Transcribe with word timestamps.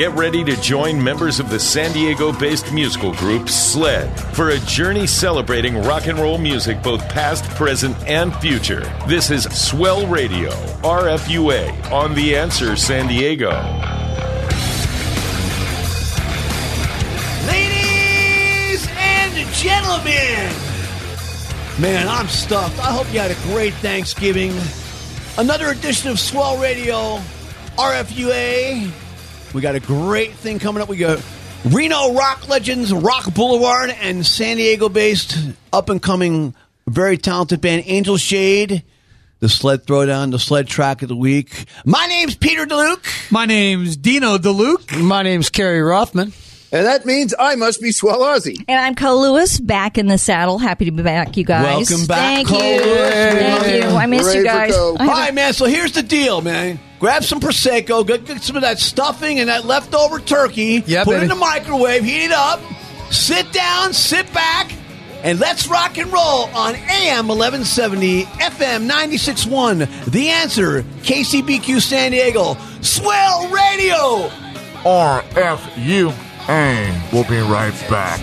Get 0.00 0.14
ready 0.14 0.42
to 0.44 0.58
join 0.62 1.04
members 1.04 1.40
of 1.40 1.50
the 1.50 1.60
San 1.60 1.92
Diego 1.92 2.32
based 2.32 2.72
musical 2.72 3.12
group 3.16 3.50
SLED 3.50 4.18
for 4.34 4.48
a 4.48 4.58
journey 4.60 5.06
celebrating 5.06 5.76
rock 5.82 6.06
and 6.06 6.18
roll 6.18 6.38
music, 6.38 6.82
both 6.82 7.06
past, 7.10 7.44
present, 7.50 7.94
and 8.06 8.34
future. 8.36 8.80
This 9.06 9.30
is 9.30 9.42
Swell 9.54 10.06
Radio, 10.06 10.52
RFUA, 10.80 11.92
on 11.92 12.14
The 12.14 12.34
Answer 12.34 12.76
San 12.76 13.08
Diego. 13.08 13.50
Ladies 17.46 18.88
and 18.96 19.52
gentlemen, 19.52 20.50
man, 21.78 22.08
I'm 22.08 22.28
stuffed. 22.28 22.78
I 22.78 22.90
hope 22.90 23.12
you 23.12 23.20
had 23.20 23.32
a 23.32 23.52
great 23.52 23.74
Thanksgiving. 23.74 24.54
Another 25.36 25.68
edition 25.68 26.08
of 26.08 26.18
Swell 26.18 26.56
Radio, 26.56 27.18
RFUA. 27.76 28.90
We 29.52 29.60
got 29.60 29.74
a 29.74 29.80
great 29.80 30.32
thing 30.32 30.58
coming 30.58 30.82
up. 30.82 30.88
We 30.88 30.96
got 30.96 31.20
Reno 31.64 32.14
rock 32.14 32.48
legends, 32.48 32.92
Rock 32.92 33.34
Boulevard, 33.34 33.90
and 33.90 34.24
San 34.24 34.56
Diego 34.56 34.88
based 34.88 35.36
up 35.72 35.88
and 35.88 36.00
coming, 36.00 36.54
very 36.86 37.18
talented 37.18 37.60
band, 37.60 37.84
Angel 37.86 38.16
Shade. 38.16 38.84
The 39.40 39.48
sled 39.48 39.86
throwdown, 39.86 40.30
the 40.30 40.38
sled 40.38 40.68
track 40.68 41.02
of 41.02 41.08
the 41.08 41.16
week. 41.16 41.64
My 41.84 42.06
name's 42.06 42.36
Peter 42.36 42.66
DeLuke. 42.66 43.32
My 43.32 43.46
name's 43.46 43.96
Dino 43.96 44.36
DeLuke. 44.38 45.02
My 45.02 45.22
name's 45.22 45.48
Kerry 45.48 45.80
Rothman. 45.80 46.32
And 46.72 46.86
that 46.86 47.04
means 47.04 47.34
I 47.36 47.56
must 47.56 47.80
be 47.80 47.90
Swell 47.90 48.20
Aussie. 48.20 48.64
And 48.68 48.78
I'm 48.78 48.94
Cole 48.94 49.20
Lewis, 49.20 49.58
back 49.58 49.98
in 49.98 50.06
the 50.06 50.18
saddle. 50.18 50.58
Happy 50.58 50.84
to 50.84 50.92
be 50.92 51.02
back, 51.02 51.36
you 51.36 51.44
guys. 51.44 51.90
Welcome 51.90 52.06
back, 52.06 52.46
Thank 52.46 52.48
Cole 52.48 52.62
you. 52.62 52.80
Lewis. 52.80 53.10
Thank 53.10 53.82
you. 53.82 53.90
I 53.90 54.06
miss 54.06 54.22
Hooray 54.22 54.34
you 54.34 54.40
for 54.42 54.44
guys. 54.44 54.76
Cole. 54.76 54.96
I 55.00 55.26
All 55.26 55.32
man. 55.32 55.52
So 55.52 55.64
here's 55.66 55.92
the 55.92 56.02
deal, 56.02 56.40
man. 56.42 56.78
Grab 57.00 57.24
some 57.24 57.40
prosecco, 57.40 58.06
get, 58.06 58.24
get 58.26 58.42
some 58.42 58.56
of 58.56 58.62
that 58.62 58.78
stuffing 58.78 59.40
and 59.40 59.48
that 59.48 59.64
leftover 59.64 60.20
turkey. 60.20 60.84
Yeah, 60.86 61.02
put 61.02 61.12
it 61.12 61.14
baby. 61.14 61.22
in 61.24 61.28
the 61.30 61.34
microwave, 61.34 62.04
heat 62.04 62.26
it 62.26 62.32
up. 62.32 62.60
Sit 63.10 63.50
down, 63.52 63.92
sit 63.92 64.32
back, 64.32 64.70
and 65.24 65.40
let's 65.40 65.66
rock 65.66 65.98
and 65.98 66.12
roll 66.12 66.44
on 66.54 66.76
AM 66.76 67.26
1170, 67.26 68.24
FM 68.24 68.88
96.1. 68.88 70.04
The 70.12 70.28
answer, 70.28 70.82
KCBQ 71.02 71.80
San 71.80 72.12
Diego, 72.12 72.56
Swell 72.82 73.48
Radio. 73.48 74.30
RFUA. 76.48 77.00
We'll 77.12 77.28
be 77.28 77.38
right 77.38 77.74
back. 77.88 78.20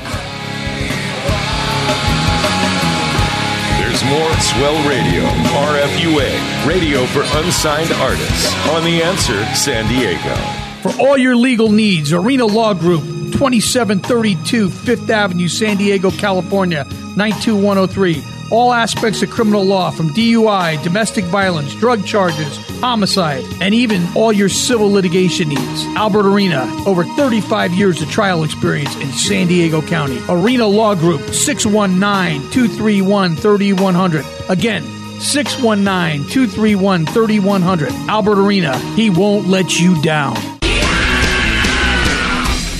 There's 3.79 4.03
more 4.05 4.31
Swell 4.39 4.77
Radio, 4.87 5.23
RFUA, 5.23 6.67
radio 6.67 7.05
for 7.07 7.21
unsigned 7.39 7.91
artists, 7.93 8.53
on 8.69 8.83
The 8.83 9.01
Answer 9.01 9.43
San 9.55 9.87
Diego. 9.87 10.35
For 10.81 10.91
all 11.01 11.17
your 11.17 11.35
legal 11.35 11.71
needs, 11.71 12.13
Arena 12.13 12.45
Law 12.45 12.73
Group, 12.73 13.03
2732 13.37 14.67
Fifth 14.71 15.09
Avenue, 15.11 15.47
San 15.47 15.77
Diego, 15.77 16.09
California, 16.09 16.85
92103. 17.15 18.23
All 18.49 18.73
aspects 18.73 19.21
of 19.21 19.29
criminal 19.29 19.63
law 19.63 19.91
from 19.91 20.09
DUI, 20.09 20.81
domestic 20.83 21.23
violence, 21.25 21.75
drug 21.75 22.03
charges, 22.03 22.57
homicide, 22.79 23.43
and 23.61 23.75
even 23.75 24.03
all 24.15 24.33
your 24.33 24.49
civil 24.49 24.91
litigation 24.91 25.49
needs. 25.49 25.85
Albert 25.95 26.25
Arena, 26.25 26.63
over 26.87 27.03
35 27.03 27.73
years 27.73 28.01
of 28.01 28.09
trial 28.09 28.43
experience 28.43 28.95
in 28.95 29.11
San 29.11 29.45
Diego 29.45 29.83
County. 29.83 30.19
Arena 30.29 30.65
Law 30.65 30.95
Group, 30.95 31.21
619 31.29 32.41
231 32.49 33.35
3100. 33.35 34.25
Again, 34.49 34.83
619 35.19 36.27
231 36.27 37.05
3100. 37.05 37.91
Albert 38.09 38.39
Arena, 38.39 38.75
he 38.95 39.11
won't 39.11 39.47
let 39.47 39.79
you 39.79 40.01
down. 40.01 40.56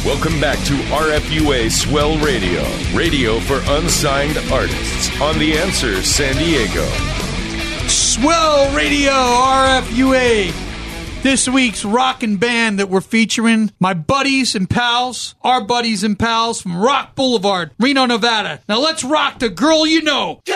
Welcome 0.08 0.40
back 0.40 0.58
to 0.60 0.74
RFUA 0.74 1.70
Swell 1.70 2.18
Radio, 2.20 2.64
radio 2.96 3.42
for 3.42 3.60
unsigned 3.74 4.38
artists, 4.50 5.12
on 5.20 5.38
The 5.38 5.58
Answer 5.58 6.02
San 6.02 6.34
Diego. 6.38 6.86
Swell 7.90 8.74
Radio 8.74 9.12
RFUA. 9.12 10.54
This 11.24 11.50
week's 11.50 11.84
rockin' 11.84 12.38
band 12.38 12.80
that 12.80 12.90
we're 12.90 13.02
featuring, 13.02 13.74
my 13.82 13.94
buddies 13.94 14.56
and 14.56 14.70
pals, 14.70 15.36
our 15.42 15.60
buddies 15.60 16.06
and 16.06 16.18
pals 16.18 16.62
from 16.62 16.78
Rock 16.78 17.14
Boulevard, 17.16 17.72
Reno, 17.78 18.06
Nevada. 18.06 18.62
Now 18.70 18.80
let's 18.80 19.04
rock 19.04 19.40
the 19.40 19.50
girl 19.50 19.86
you 19.86 20.04
know. 20.04 20.40
Girl, 20.46 20.56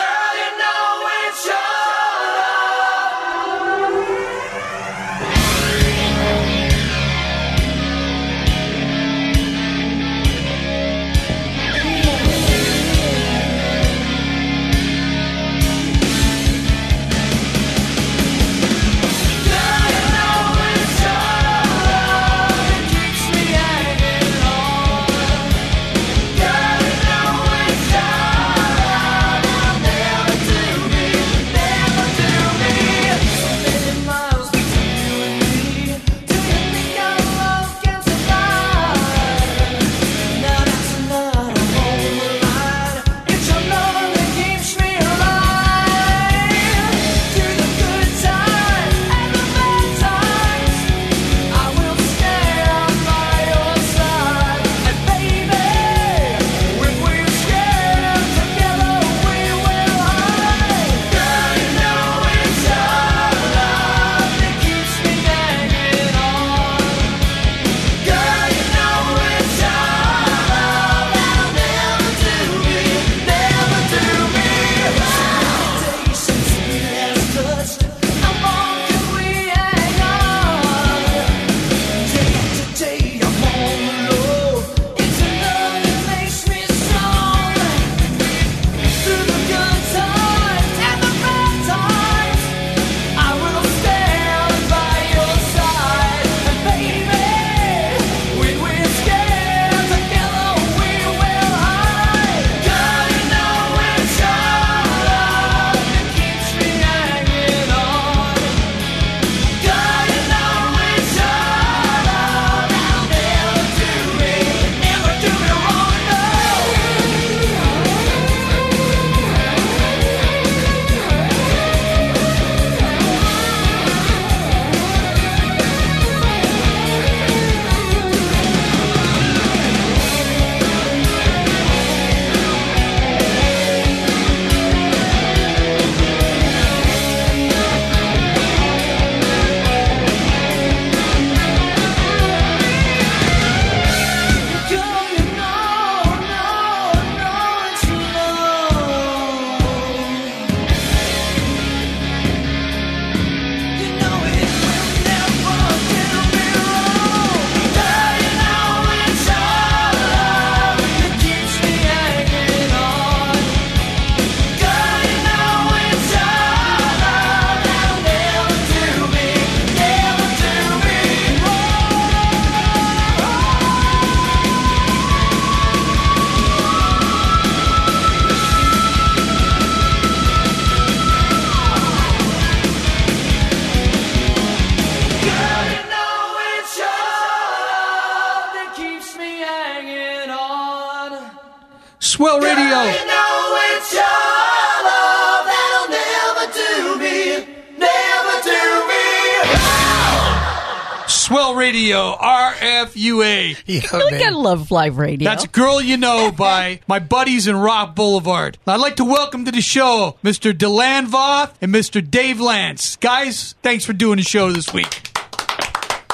RFUA. 203.66 203.92
Look, 203.92 204.12
I 204.12 204.30
love 204.30 204.70
live 204.70 204.98
radio. 204.98 205.28
That's 205.28 205.46
Girl 205.46 205.80
You 205.80 205.96
Know 205.96 206.32
by 206.32 206.80
my 206.86 206.98
buddies 206.98 207.46
in 207.46 207.56
Rock 207.56 207.94
Boulevard. 207.94 208.58
I'd 208.66 208.80
like 208.80 208.96
to 208.96 209.04
welcome 209.04 209.44
to 209.44 209.50
the 209.50 209.60
show 209.60 210.16
Mr. 210.22 210.52
Delan 210.52 211.06
Voth 211.06 211.52
and 211.60 211.74
Mr. 211.74 212.08
Dave 212.08 212.40
Lance. 212.40 212.96
Guys, 212.96 213.54
thanks 213.62 213.84
for 213.84 213.92
doing 213.92 214.16
the 214.16 214.22
show 214.22 214.52
this 214.52 214.72
week. 214.72 215.08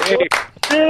Hey, 0.01 0.27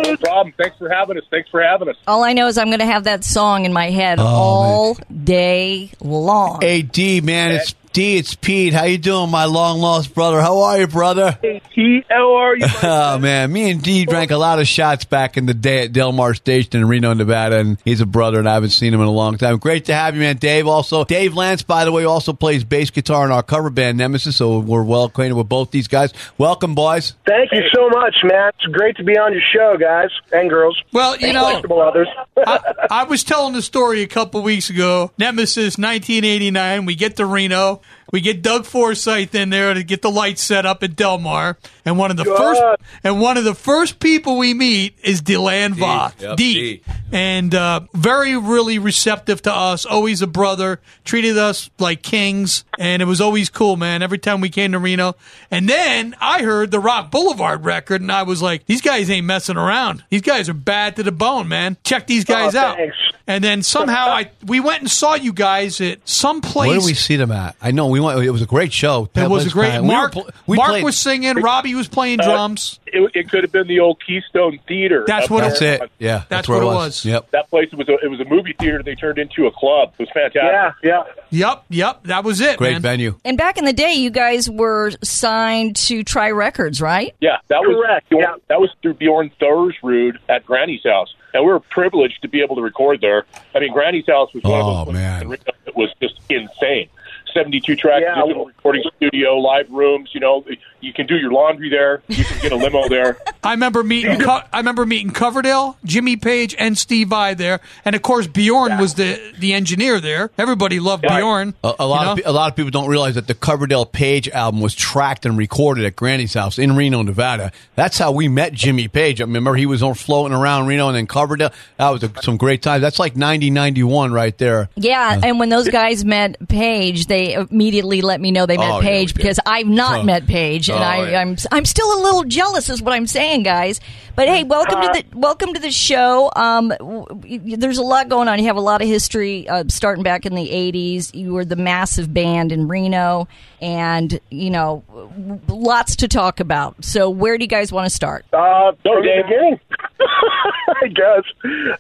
no 0.04 0.18
problem. 0.18 0.54
Thanks 0.58 0.78
for 0.78 0.90
having 0.90 1.18
us. 1.18 1.24
Thanks 1.30 1.50
for 1.50 1.62
having 1.62 1.90
us. 1.90 1.96
All 2.08 2.24
I 2.24 2.34
know 2.34 2.48
is 2.48 2.58
I'm 2.58 2.68
going 2.68 2.80
to 2.80 2.86
have 2.86 3.06
that 3.06 3.24
song 3.24 3.66
in 3.66 3.74
my 3.74 3.90
head 3.90 4.20
oh, 4.20 4.26
all 4.26 4.98
day 5.24 5.92
long. 6.02 6.64
Ad 6.64 6.98
man, 7.24 7.52
it's 7.52 7.76
D, 8.00 8.16
it's 8.16 8.34
Pete. 8.34 8.74
How 8.74 8.86
you 8.86 8.98
doing, 8.98 9.30
my 9.30 9.44
long 9.44 9.80
lost 9.80 10.16
brother? 10.16 10.40
How 10.40 10.62
are 10.62 10.80
you, 10.80 10.88
brother? 10.88 11.38
Hey, 11.42 11.62
T, 11.76 12.06
how 12.10 12.34
are 12.34 12.56
you? 12.56 12.66
Oh 12.82 13.18
man, 13.18 13.52
me 13.52 13.70
and 13.70 13.82
D 13.82 14.06
drank 14.06 14.32
a 14.32 14.38
lot 14.38 14.60
of 14.60 14.68
shots 14.68 15.04
back 15.04 15.36
in 15.36 15.46
the 15.46 15.54
day 15.54 15.84
at 15.84 15.92
Del 15.92 16.14
Mar 16.14 16.34
Station 16.34 16.78
in 16.78 16.88
Reno, 16.88 17.14
Nevada, 17.14 17.58
and 17.58 17.78
he's 17.84 18.00
a 18.00 18.06
brother, 18.06 18.40
and 18.40 18.48
I 18.48 18.54
haven't 18.54 18.70
seen 18.70 18.94
him 18.94 19.02
in 19.02 19.08
a 19.08 19.12
long 19.12 19.38
time. 19.38 19.58
Great 19.58 19.86
to 19.86 19.94
have 19.94 20.16
you, 20.16 20.22
man. 20.22 20.38
Dave, 20.38 20.66
also 20.66 21.04
Dave 21.04 21.34
Lance, 21.34 21.62
by 21.62 21.84
the 21.84 21.92
way, 21.92 22.06
also 22.06 22.32
plays 22.32 22.64
bass 22.64 22.90
guitar 22.90 23.26
in 23.26 23.34
our 23.34 23.44
cover 23.44 23.70
band 23.70 23.98
Nemesis, 23.98 24.38
so 24.38 24.60
we're 24.60 24.84
well 24.84 25.04
acquainted 25.04 25.36
with 25.36 25.50
both 25.50 25.72
these 25.72 25.90
guys. 25.90 26.14
Welcome, 26.38 26.76
boys. 26.76 27.16
Thank 27.26 27.52
you 27.52 27.64
so 27.76 27.90
much, 27.90 28.16
man. 28.24 28.52
It's 28.56 28.74
great 28.74 28.96
to 28.96 29.04
be 29.04 29.18
on 29.18 29.34
your 29.34 29.44
show, 29.54 29.76
guys 29.78 30.10
and 30.32 30.50
girls. 30.50 30.82
Well, 30.94 31.18
you 31.18 31.28
and 31.28 31.36
know, 31.36 31.44
questionable 31.44 31.82
others. 31.82 32.08
I, 32.46 32.88
I 32.90 33.04
was 33.04 33.24
telling 33.24 33.54
the 33.54 33.62
story 33.62 34.02
a 34.02 34.08
couple 34.08 34.42
weeks 34.42 34.70
ago. 34.70 35.12
Nemesis, 35.18 35.78
1989. 35.78 36.86
We 36.86 36.96
get 36.96 37.18
to 37.18 37.26
Reno. 37.26 37.82
We 38.12 38.22
get 38.22 38.42
Doug 38.42 38.66
Forsyth 38.66 39.36
in 39.36 39.50
there 39.50 39.74
to 39.74 39.84
get 39.84 40.02
the 40.02 40.10
lights 40.12 40.42
set 40.42 40.66
up 40.66 40.84
at 40.84 40.96
Del 40.96 41.18
Mar, 41.18 41.58
and 41.86 41.98
one 41.98 42.12
of 42.12 42.18
the 42.18 42.24
Good. 42.24 42.38
first 42.38 42.62
and 43.04 43.20
one 43.22 43.38
of 43.38 43.44
the 43.44 43.54
first 43.56 44.00
people 44.00 44.38
we 44.38 44.54
meet 44.54 44.98
is 45.04 45.22
Deland 45.22 45.76
Voth, 45.76 46.20
Yep, 46.22 46.38
D, 46.38 46.54
D. 46.54 46.84
and 47.12 47.54
uh, 47.54 47.82
very 47.94 48.36
really 48.38 48.80
receptive 48.80 49.42
to 49.44 49.54
us. 49.54 49.86
Always 49.86 50.22
a 50.22 50.28
brother, 50.28 50.80
treated 51.06 51.38
us 51.38 51.70
like 51.80 52.02
kings, 52.02 52.64
and 52.80 53.02
it 53.02 53.06
was 53.06 53.22
always 53.22 53.50
cool, 53.50 53.76
man. 53.78 54.02
Every 54.02 54.18
time 54.18 54.42
we 54.42 54.50
came 54.50 54.72
to 54.72 54.80
Reno, 54.80 55.16
and 55.52 55.68
then 55.70 56.16
I 56.20 56.44
heard 56.44 56.72
the 56.72 56.80
Rock 56.80 57.12
Boulevard 57.12 57.64
record, 57.66 58.02
and 58.02 58.12
I 58.12 58.24
was 58.24 58.42
like, 58.42 58.66
these 58.66 58.82
guys 58.82 59.10
ain't 59.10 59.26
messing 59.26 59.58
around. 59.58 60.04
These 60.10 60.22
guys 60.22 60.50
are 60.50 60.54
bad 60.54 60.96
to 60.98 61.04
the 61.04 61.12
bone, 61.12 61.48
man. 61.48 61.78
Check 61.84 62.08
these 62.08 62.26
guys 62.26 62.56
Oh, 62.56 62.60
out. 62.60 62.78
thanks. 62.78 62.96
And 63.28 63.44
then 63.44 63.62
somehow 63.62 64.08
I 64.08 64.32
we 64.46 64.60
went 64.60 64.82
and 64.82 64.90
saw 64.90 65.14
you 65.14 65.34
guys 65.34 65.80
at 65.82 66.00
some 66.10 66.42
place. 66.42 66.70
Where 66.70 66.80
did 66.80 66.86
we 66.86 66.96
see 66.96 67.16
them 67.16 67.32
at? 67.32 67.56
I 67.62 67.70
know 67.70 67.86
we 67.88 67.99
went. 68.00 68.20
It 68.24 68.32
was 68.32 68.42
a 68.42 68.46
great 68.46 68.72
show. 68.74 69.10
It 69.16 69.30
was 69.30 69.48
a 69.48 69.50
great. 69.50 69.74
We 69.74 69.80
were 69.80 69.86
Mark, 69.88 70.12
pl- 70.14 70.30
we 70.48 70.58
Mark 70.58 70.70
played- 70.70 70.84
was 70.84 70.98
singing. 70.98 71.36
Robbie 71.38 71.76
was 71.76 71.88
playing 71.88 72.20
Uh, 72.22 72.26
drums. 72.26 72.80
It, 72.88 73.12
it 73.14 73.30
could 73.30 73.44
have 73.44 73.52
been 73.52 73.68
the 73.68 73.80
old 73.82 74.02
Keystone 74.06 74.60
Theater. 74.68 75.04
That's 75.06 75.30
what. 75.30 75.42
That's 75.42 75.62
it. 75.62 75.82
Yeah, 76.00 76.18
that's, 76.18 76.30
That's 76.30 76.50
where 76.50 76.58
what 76.60 76.64
it 76.64 76.72
it 76.72 76.76
was. 76.76 76.86
was. 76.86 77.06
Yep. 77.06 77.32
That 77.32 77.50
place 77.50 77.72
was 77.72 77.88
a, 77.90 77.94
it 78.04 78.10
was 78.10 78.20
a 78.20 78.26
movie 78.26 78.54
theater 78.58 78.82
they 78.84 78.96
turned 78.96 79.20
into 79.20 79.46
a 79.48 79.52
club. 79.52 79.94
It 80.00 80.04
was 80.04 80.10
fantastic. 80.14 80.42
yeah, 80.44 80.72
yeah. 80.84 81.04
Yep, 81.32 81.64
yep. 81.70 82.04
That 82.06 82.24
was 82.24 82.42
it, 82.42 82.58
Great 82.58 82.74
man. 82.74 82.82
venue. 82.82 83.16
And 83.24 83.38
back 83.38 83.58
in 83.58 83.66
the 83.66 83.74
day, 83.74 83.94
you 83.94 84.10
guys 84.10 84.50
were 84.50 84.92
signed 85.04 85.76
to 85.76 86.04
Try 86.04 86.32
Records, 86.32 86.82
right? 86.82 87.14
Yeah, 87.20 87.38
that 87.50 87.60
was 87.62 87.76
Correct, 87.76 88.10
Bjorn, 88.10 88.24
yeah. 88.24 88.36
that 88.48 88.60
was 88.60 88.70
through 88.82 88.96
Bjorn 88.96 89.32
Thorsrud 89.40 90.18
at 90.28 90.46
Granny's 90.46 90.84
house, 90.84 91.14
and 91.34 91.46
we 91.46 91.52
were 91.52 91.60
privileged 91.60 92.22
to 92.24 92.28
be 92.28 92.42
able 92.42 92.56
to 92.56 92.62
record 92.64 93.02
there. 93.02 93.26
I 93.54 93.60
mean, 93.60 93.72
Granny's 93.74 94.08
house 94.08 94.34
was 94.34 94.44
one 94.44 94.54
Oh, 94.62 94.78
of 94.82 94.86
those 94.88 94.94
man. 94.96 95.26
places 95.28 95.46
in 95.46 95.54
Reno 95.54 95.60
that 95.66 95.76
was 95.76 95.90
just 96.02 96.20
insane. 96.30 96.90
Seventy-two 97.34 97.76
track 97.76 98.02
Yeah. 98.02 98.16
digital 98.22 98.46
recording 98.46 98.84
studio, 98.98 99.36
live 99.38 99.70
rooms. 99.72 100.10
You 100.14 100.20
know, 100.20 100.44
you 100.82 100.94
can 100.94 101.06
do 101.06 101.16
your 101.16 101.32
laundry 101.32 101.70
there. 101.70 102.02
You 102.08 102.24
can 102.24 102.40
get 102.42 102.52
a 102.52 102.56
limo 102.56 102.88
there. 102.90 103.18
I 103.44 103.52
remember 103.52 103.84
meeting. 103.84 104.20
Co- 104.20 104.42
I 104.52 104.58
remember 104.58 104.86
meeting 104.86 105.12
Coverdale, 105.12 105.78
Jimmy 105.86 106.16
Page, 106.18 106.56
and 106.58 106.78
Steve 106.78 107.10
Vai 107.10 107.34
there, 107.36 107.60
and 107.86 107.96
of 107.96 108.02
course 108.02 108.28
Bjorn 108.28 108.78
was 108.78 108.96
the 108.96 109.20
the 109.40 109.54
engineer 109.54 110.00
there. 110.00 110.32
Everybody 110.38 110.80
loved 110.80 111.04
Yeah. 111.04 111.18
Bjorn. 111.18 111.54
A, 111.64 111.74
a 111.80 111.86
lot 111.88 112.04
you 112.06 112.10
of 112.12 112.18
know? 112.18 112.24
pe- 112.24 112.30
a 112.30 112.32
lot 112.32 112.50
of 112.50 112.56
people 112.56 112.72
don't 112.72 112.90
realize 112.90 113.16
that 113.16 113.28
the 113.28 113.36
Coverdale 113.36 113.86
Page 113.86 114.28
album 114.30 114.62
was 114.62 114.74
tracked 114.74 115.26
and 115.26 115.38
recorded 115.38 115.86
at 115.86 115.96
Granny's 115.96 116.34
house 116.34 116.58
in 116.58 116.76
Reno, 116.76 117.02
Nevada. 117.04 117.52
That's 117.76 117.98
how 117.98 118.12
we 118.12 118.28
met 118.28 118.54
Jimmy 118.54 118.88
Page. 118.88 119.22
I 119.22 119.26
remember 119.26 119.56
he 119.56 119.66
was 119.66 119.84
on 119.84 119.94
floating 119.94 120.36
around 120.36 120.68
Reno 120.68 120.88
and 120.88 120.96
then 120.98 121.08
Coverdale. 121.08 121.52
That 121.78 121.90
was 121.90 122.04
a, 122.04 122.12
some 122.22 122.38
great 122.38 122.62
times. 122.62 122.82
That's 122.82 123.00
like 123.00 123.16
90, 123.16 123.50
91 123.52 124.12
right 124.14 124.38
there. 124.38 124.70
Yeah, 124.76 125.20
and 125.24 125.40
when 125.40 125.50
those 125.50 125.68
guys 125.70 126.04
met 126.06 126.38
Page, 126.48 127.08
they 127.08 127.19
immediately 127.34 128.02
let 128.02 128.20
me 128.22 128.32
know 128.32 128.46
they 128.46 128.58
met 128.58 128.72
Oh, 128.72 128.82
Page 128.82 129.10
we 129.10 129.14
did. 129.14 129.16
because 129.16 129.40
I've 129.46 129.68
not 129.68 130.00
Oh. 130.00 130.04
met 130.04 130.26
Page, 130.28 130.70
and 130.70 130.80
Oh, 130.80 130.82
I, 130.82 131.10
yeah. 131.12 131.22
I'm 131.22 131.36
I'm 131.52 131.66
still 131.66 131.92
a 131.94 132.00
little 132.02 132.24
jealous, 132.24 132.70
is 132.70 132.82
what 132.82 132.94
I'm 132.94 133.08
saying, 133.08 133.44
guys. 133.44 133.80
But 134.16 134.28
hey, 134.28 134.44
welcome 134.44 134.82
to 134.82 134.88
the 135.12 135.18
welcome 135.18 135.54
to 135.54 135.60
the 135.60 135.72
show. 135.72 136.30
Um, 136.36 136.70
w- 136.80 137.06
w- 137.08 137.58
there's 137.58 137.78
a 137.78 137.84
lot 137.84 138.10
going 138.10 138.28
on. 138.28 138.38
You 138.40 138.46
have 138.46 138.58
a 138.58 138.62
lot 138.62 138.82
of 138.82 138.88
history, 138.88 139.48
uh, 139.48 139.64
starting 139.70 140.04
back 140.04 140.26
in 140.26 140.36
the 140.36 140.50
'80s. 140.50 141.14
You 141.16 141.34
were 141.34 141.46
the 141.46 141.56
massive 141.56 142.14
band 142.14 142.52
in 142.52 142.68
Reno, 142.68 143.28
and 143.62 144.20
you 144.30 144.50
know, 144.50 144.84
w- 144.90 145.40
lots 145.48 145.96
to 145.98 146.08
talk 146.08 146.40
about. 146.42 146.84
So, 146.84 147.10
where 147.10 147.38
do 147.38 147.44
you 147.44 147.48
guys 147.48 147.72
want 147.72 147.86
to 147.86 147.90
start? 147.96 148.26
Uh, 148.34 148.72
Go, 148.84 148.94
from 148.96 149.04
the 149.04 149.08
Dave. 149.08 149.24
beginning. 149.26 149.60
I 150.82 150.88
guess. 150.88 151.24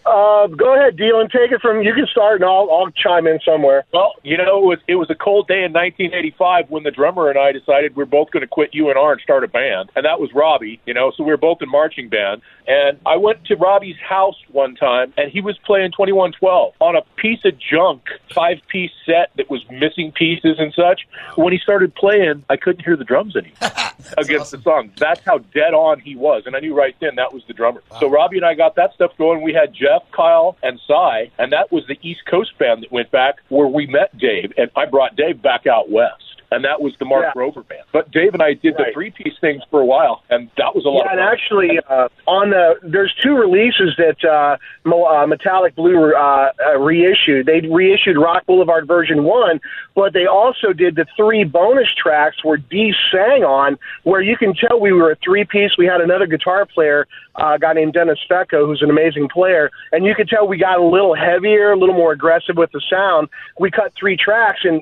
Uh, 0.06 0.48
go 0.48 0.76
ahead, 0.76 0.98
Deal, 0.98 1.20
and 1.20 1.30
take 1.30 1.52
it 1.52 1.62
from. 1.62 1.82
You 1.82 1.94
can 1.94 2.08
start, 2.08 2.42
and 2.42 2.46
I'll, 2.46 2.70
I'll 2.72 2.90
chime 2.92 3.28
in 3.28 3.40
somewhere. 3.46 3.86
Well, 3.94 4.14
you 4.24 4.38
know, 4.38 4.64
it 4.64 4.66
was 4.66 4.80
it 4.88 4.96
was 4.96 5.10
a 5.10 5.16
cold 5.16 5.48
day 5.48 5.64
in 5.64 5.74
1985 5.74 6.70
when 6.70 6.84
the 6.84 6.92
drummer 6.92 7.30
and 7.30 7.40
I 7.40 7.52
decided 7.52 7.96
we're 7.96 8.06
both 8.06 8.32
going 8.32 8.42
to 8.42 8.48
quit 8.48 8.72
UNR 8.74 9.14
and 9.14 9.22
start 9.22 9.44
a 9.44 9.48
band, 9.48 9.92
and 9.96 10.06
that 10.06 10.20
was 10.20 10.34
Robbie. 10.34 10.80
You 10.86 10.94
know, 10.94 11.12
so 11.16 11.24
we 11.24 11.32
were 11.32 11.38
both 11.38 11.62
in 11.62 11.70
marching 11.70 12.10
band. 12.10 12.42
And 12.68 13.00
I 13.06 13.18
went 13.18 13.46
to 13.46 13.56
Robbie's 13.56 13.98
house 13.98 14.36
one 14.52 14.76
time, 14.76 15.12
and 15.18 15.32
he 15.32 15.42
was 15.42 15.58
playing 15.66 15.92
2112 15.92 16.74
on 16.80 16.96
a 16.96 17.02
piece 17.16 17.44
of 17.44 17.58
junk 17.58 18.04
five 18.34 18.58
piece 18.68 18.92
set 19.06 19.32
that 19.38 19.50
was 19.50 19.64
missing 19.72 20.12
pieces 20.12 20.58
and 20.60 20.74
such. 20.74 21.08
When 21.36 21.54
he 21.54 21.60
started 21.60 21.96
playing, 21.96 22.44
I 22.50 22.58
couldn't 22.58 22.84
hear 22.84 22.96
the 22.96 23.06
drums 23.06 23.36
anymore 23.36 23.58
against 24.18 24.52
the 24.52 24.62
song. 24.62 24.92
That's 24.98 25.22
how 25.26 25.40
dead 25.40 25.74
on 25.74 26.00
he 26.00 26.16
was, 26.16 26.44
and 26.46 26.56
I 26.56 26.60
knew 26.60 26.76
right 26.76 26.96
then 27.00 27.16
that 27.16 27.34
was 27.34 27.44
the 27.48 27.54
drummer. 27.54 27.82
So 28.00 28.09
Robbie 28.10 28.38
and 28.38 28.46
I 28.46 28.54
got 28.56 28.76
that 28.76 28.94
stuff 28.94 29.12
going. 29.18 29.42
We 29.42 29.54
had 29.54 29.74
Jeff, 29.74 30.04
Kyle, 30.12 30.58
and 30.62 30.80
Cy, 30.88 31.32
and 31.38 31.52
that 31.52 31.72
was 31.72 31.84
the 31.88 31.98
East 32.02 32.22
Coast 32.30 32.58
band 32.58 32.84
that 32.84 32.92
went 32.92 33.12
back 33.12 33.36
where 33.50 33.68
we 33.68 33.88
met 33.88 34.18
Dave, 34.18 34.54
and 34.58 34.70
I 34.76 34.86
brought 34.86 35.16
Dave 35.16 35.42
back 35.42 35.68
out 35.68 35.90
west. 35.90 36.29
And 36.52 36.66
that 36.66 36.82
was 36.82 36.94
the 36.98 37.06
Mark 37.06 37.26
Yeah. 37.26 37.40
Rover 37.42 37.62
band. 37.62 37.84
But 37.92 38.10
Dave 38.12 38.34
and 38.34 38.42
I 38.42 38.54
did 38.54 38.76
the 38.76 38.86
three 38.94 39.12
piece 39.12 39.38
things 39.40 39.62
for 39.70 39.82
a 39.82 39.86
while, 39.86 40.24
and 40.30 40.50
that 40.58 40.74
was 40.74 40.84
a 40.86 40.90
lot 40.90 41.06
Yeah, 41.06 41.12
and 41.12 41.20
actually, 41.20 41.80
uh, 41.88 42.10
on 42.28 42.50
the 42.50 42.80
there's 42.82 43.14
two 43.22 43.36
releases 43.36 43.96
that 43.98 44.24
uh, 44.26 44.58
uh, 44.92 45.28
Metallic 45.28 45.76
Blue 45.76 46.14
uh, 46.14 46.52
uh, 46.66 46.80
reissued. 46.80 47.46
They 47.46 47.62
reissued 47.62 48.18
Rock 48.18 48.46
Boulevard 48.48 48.88
version 48.88 49.24
one, 49.24 49.62
but 49.96 50.14
they 50.14 50.26
also 50.26 50.74
did 50.74 50.96
the 50.96 51.06
three 51.16 51.44
bonus 51.44 51.94
tracks 51.94 52.44
where 52.44 52.58
Dee 52.58 52.94
sang 53.12 53.44
on, 53.44 53.78
where 54.04 54.22
you 54.22 54.36
can 54.36 54.56
tell 54.56 54.80
we 54.80 54.92
were 54.92 55.12
a 55.12 55.16
three 55.24 55.46
piece. 55.46 55.78
We 55.78 55.86
had 55.86 56.02
another 56.02 56.26
guitar 56.26 56.66
player, 56.66 57.08
uh, 57.36 57.54
a 57.56 57.60
guy 57.60 57.74
named 57.74 57.94
Dennis 57.94 58.20
Fecco, 58.30 58.66
who's 58.66 58.82
an 58.82 58.90
amazing 58.90 59.30
player, 59.30 59.70
and 59.92 60.04
you 60.04 60.16
could 60.16 60.30
tell 60.30 60.48
we 60.48 60.58
got 60.58 60.80
a 60.80 60.84
little 60.84 61.14
heavier, 61.14 61.72
a 61.72 61.78
little 61.78 61.96
more 61.96 62.12
aggressive 62.12 62.58
with 62.58 62.72
the 62.72 62.82
sound. 62.90 63.30
We 63.60 63.70
cut 63.70 63.94
three 64.00 64.18
tracks, 64.18 64.62
and 64.64 64.82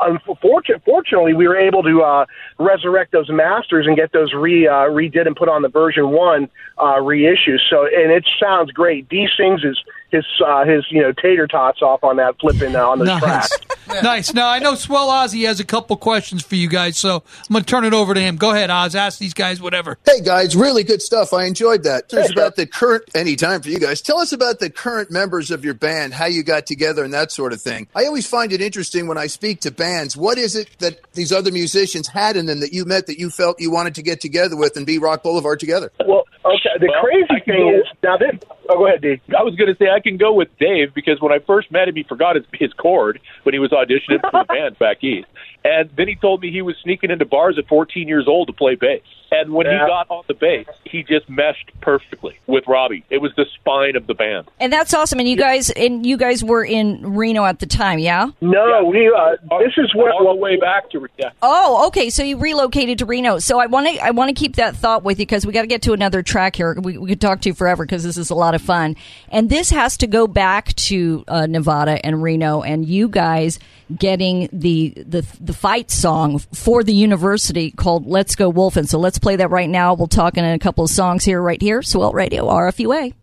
unfortunately, 0.00 0.82
fortunately, 1.00 1.32
we 1.32 1.48
were 1.48 1.56
able 1.56 1.82
to 1.82 2.02
uh, 2.02 2.26
resurrect 2.58 3.12
those 3.12 3.30
masters 3.30 3.86
and 3.86 3.96
get 3.96 4.12
those 4.12 4.32
re 4.34 4.66
uh, 4.66 4.72
redid 4.90 5.26
and 5.26 5.34
put 5.34 5.48
on 5.48 5.62
the 5.62 5.68
version 5.68 6.10
one 6.10 6.48
uh, 6.82 7.00
reissue. 7.00 7.56
So, 7.70 7.84
and 7.86 8.10
it 8.12 8.28
sounds 8.38 8.70
great. 8.70 9.08
D 9.08 9.26
sings 9.36 9.62
his 9.62 9.78
his 10.10 10.24
uh, 10.46 10.64
his 10.64 10.84
you 10.90 11.00
know 11.00 11.12
tater 11.12 11.46
tots 11.46 11.80
off 11.80 12.04
on 12.04 12.16
that 12.16 12.38
flipping 12.38 12.76
uh, 12.76 12.86
on 12.86 12.98
the 12.98 13.04
Nice. 13.10 13.20
tracks. 13.22 13.58
nice. 14.02 14.32
Now 14.32 14.48
I 14.48 14.58
know 14.58 14.74
Swell 14.74 15.08
Ozzy 15.08 15.46
has 15.46 15.60
a 15.60 15.64
couple 15.64 15.96
questions 15.96 16.42
for 16.42 16.54
you 16.54 16.68
guys, 16.68 16.96
so 16.96 17.16
I'm 17.16 17.52
going 17.52 17.64
to 17.64 17.70
turn 17.70 17.84
it 17.84 17.92
over 17.92 18.14
to 18.14 18.20
him. 18.20 18.36
Go 18.36 18.50
ahead, 18.50 18.70
Oz. 18.70 18.94
Ask 18.94 19.18
these 19.18 19.34
guys 19.34 19.60
whatever. 19.60 19.98
Hey 20.06 20.20
guys, 20.20 20.54
really 20.54 20.84
good 20.84 21.02
stuff. 21.02 21.32
I 21.32 21.44
enjoyed 21.44 21.82
that. 21.84 22.08
Tell 22.08 22.20
us 22.20 22.30
about 22.30 22.56
the 22.56 22.66
current 22.66 23.04
any 23.14 23.36
time 23.36 23.62
for 23.62 23.68
you 23.68 23.78
guys. 23.78 24.00
Tell 24.00 24.18
us 24.18 24.32
about 24.32 24.58
the 24.60 24.70
current 24.70 25.10
members 25.10 25.50
of 25.50 25.64
your 25.64 25.74
band, 25.74 26.14
how 26.14 26.26
you 26.26 26.42
got 26.42 26.66
together 26.66 27.04
and 27.04 27.12
that 27.12 27.32
sort 27.32 27.52
of 27.52 27.60
thing. 27.60 27.88
I 27.94 28.04
always 28.06 28.26
find 28.26 28.52
it 28.52 28.60
interesting 28.60 29.06
when 29.06 29.18
I 29.18 29.26
speak 29.26 29.60
to 29.62 29.70
bands. 29.70 30.16
What 30.16 30.38
is 30.38 30.56
it 30.56 30.68
that 30.78 31.00
these 31.12 31.32
other 31.32 31.50
musicians 31.50 32.08
had 32.08 32.36
in 32.36 32.46
them 32.46 32.60
that 32.60 32.72
you 32.72 32.84
met 32.84 33.06
that 33.06 33.18
you 33.18 33.30
felt 33.30 33.60
you 33.60 33.70
wanted 33.70 33.94
to 33.96 34.02
get 34.02 34.20
together 34.20 34.56
with 34.56 34.76
and 34.76 34.86
be 34.86 34.98
Rock 34.98 35.22
Boulevard 35.22 35.60
together? 35.60 35.92
Well, 36.06 36.24
okay. 36.56 36.70
The 36.78 36.88
Well, 36.88 37.02
crazy 37.02 37.44
thing 37.44 37.70
go- 37.70 37.78
is 37.80 37.86
now 38.02 38.16
then. 38.16 38.40
Oh, 38.68 38.78
go 38.78 38.86
ahead, 38.86 39.02
D. 39.02 39.20
I 39.36 39.42
was 39.42 39.54
going 39.56 39.68
to 39.72 39.76
say 39.76 39.90
I 39.90 40.00
can 40.00 40.16
go 40.16 40.32
with 40.32 40.48
Dave 40.58 40.94
because 40.94 41.20
when 41.20 41.32
I 41.32 41.38
first 41.40 41.70
met 41.72 41.88
him, 41.88 41.94
he 41.96 42.02
forgot 42.04 42.36
his 42.36 42.44
his 42.52 42.72
chord 42.74 43.20
when 43.42 43.52
he 43.52 43.58
was 43.58 43.70
auditioning 43.70 44.20
for 44.20 44.30
the 44.32 44.44
band 44.48 44.78
back 44.78 45.02
east, 45.02 45.26
And 45.64 45.90
then 45.96 46.08
he 46.08 46.14
told 46.16 46.40
me 46.40 46.50
he 46.50 46.62
was 46.62 46.76
sneaking 46.82 47.10
into 47.10 47.24
bars 47.26 47.58
at 47.58 47.66
14 47.68 48.08
years 48.08 48.26
old 48.26 48.46
to 48.48 48.52
play 48.52 48.74
bass. 48.76 49.02
And 49.32 49.52
when 49.52 49.66
Yeah. 49.66 49.72
he 49.84 49.86
got 49.86 50.06
on 50.10 50.24
the 50.26 50.34
bass, 50.34 50.66
he 50.84 51.04
just 51.04 51.28
meshed 51.30 51.70
perfectly 51.80 52.36
with 52.48 52.66
Robbie. 52.66 53.04
It 53.10 53.18
was 53.18 53.32
the 53.36 53.44
spine 53.54 53.94
of 53.94 54.06
the 54.08 54.14
band. 54.14 54.46
And 54.58 54.72
that's 54.72 54.92
awesome. 54.92 55.20
And 55.20 55.28
you 55.28 55.36
guys, 55.36 55.70
and 55.70 56.04
you 56.04 56.16
guys 56.16 56.42
were 56.42 56.64
in 56.64 57.14
Reno 57.14 57.44
at 57.44 57.60
the 57.60 57.66
time, 57.66 58.00
yeah? 58.00 58.30
No, 58.40 58.84
we. 58.90 59.08
Uh, 59.16 59.36
this 59.60 59.74
is 59.76 59.94
what. 59.94 60.10
all 60.10 60.34
the 60.34 60.40
way 60.40 60.56
back 60.56 60.90
to 60.90 61.06
yeah. 61.18 61.30
Oh, 61.42 61.86
okay. 61.88 62.10
So 62.10 62.22
you 62.24 62.38
relocated 62.38 62.98
to 62.98 63.04
Reno. 63.06 63.38
So 63.38 63.60
I 63.60 63.66
want 63.66 63.86
to 63.86 63.98
I 64.04 64.10
want 64.10 64.30
to 64.30 64.34
keep 64.34 64.56
that 64.56 64.74
thought 64.74 65.04
with 65.04 65.20
you 65.20 65.26
because 65.26 65.46
we 65.46 65.52
got 65.52 65.62
to 65.62 65.68
get 65.68 65.82
to 65.82 65.92
another 65.92 66.22
track 66.22 66.56
here. 66.56 66.74
We, 66.80 66.98
we 66.98 67.08
could 67.10 67.20
talk 67.20 67.40
to 67.42 67.50
you 67.50 67.54
forever 67.54 67.84
because 67.84 68.02
this 68.02 68.16
is 68.16 68.30
a 68.30 68.34
lot 68.34 68.54
of 68.56 68.62
fun. 68.62 68.96
And 69.28 69.48
this 69.48 69.70
has 69.70 69.96
to 69.98 70.06
go 70.08 70.26
back 70.26 70.74
to 70.74 71.24
uh, 71.28 71.46
Nevada 71.46 72.04
and 72.04 72.20
Reno, 72.22 72.62
and 72.62 72.84
you 72.84 73.08
guys 73.08 73.58
getting 73.96 74.48
the 74.52 74.94
the 74.96 75.26
the 75.40 75.52
fight 75.52 75.90
song 75.90 76.38
for 76.38 76.82
the 76.82 76.94
university 76.94 77.70
called 77.70 78.06
"Let's 78.06 78.34
Go 78.36 78.52
Wolfin." 78.52 78.88
So 78.88 78.98
let's 78.98 79.18
play 79.18 79.36
that 79.36 79.50
right 79.50 79.68
now. 79.68 79.94
We'll 79.94 80.06
talk 80.06 80.36
in 80.36 80.44
a 80.44 80.58
couple 80.58 80.84
of 80.84 80.90
songs 80.90 81.24
here, 81.24 81.40
right 81.40 81.60
here. 81.60 81.82
Swell 81.82 82.12
Radio, 82.12 82.46
RFUA. 82.46 83.14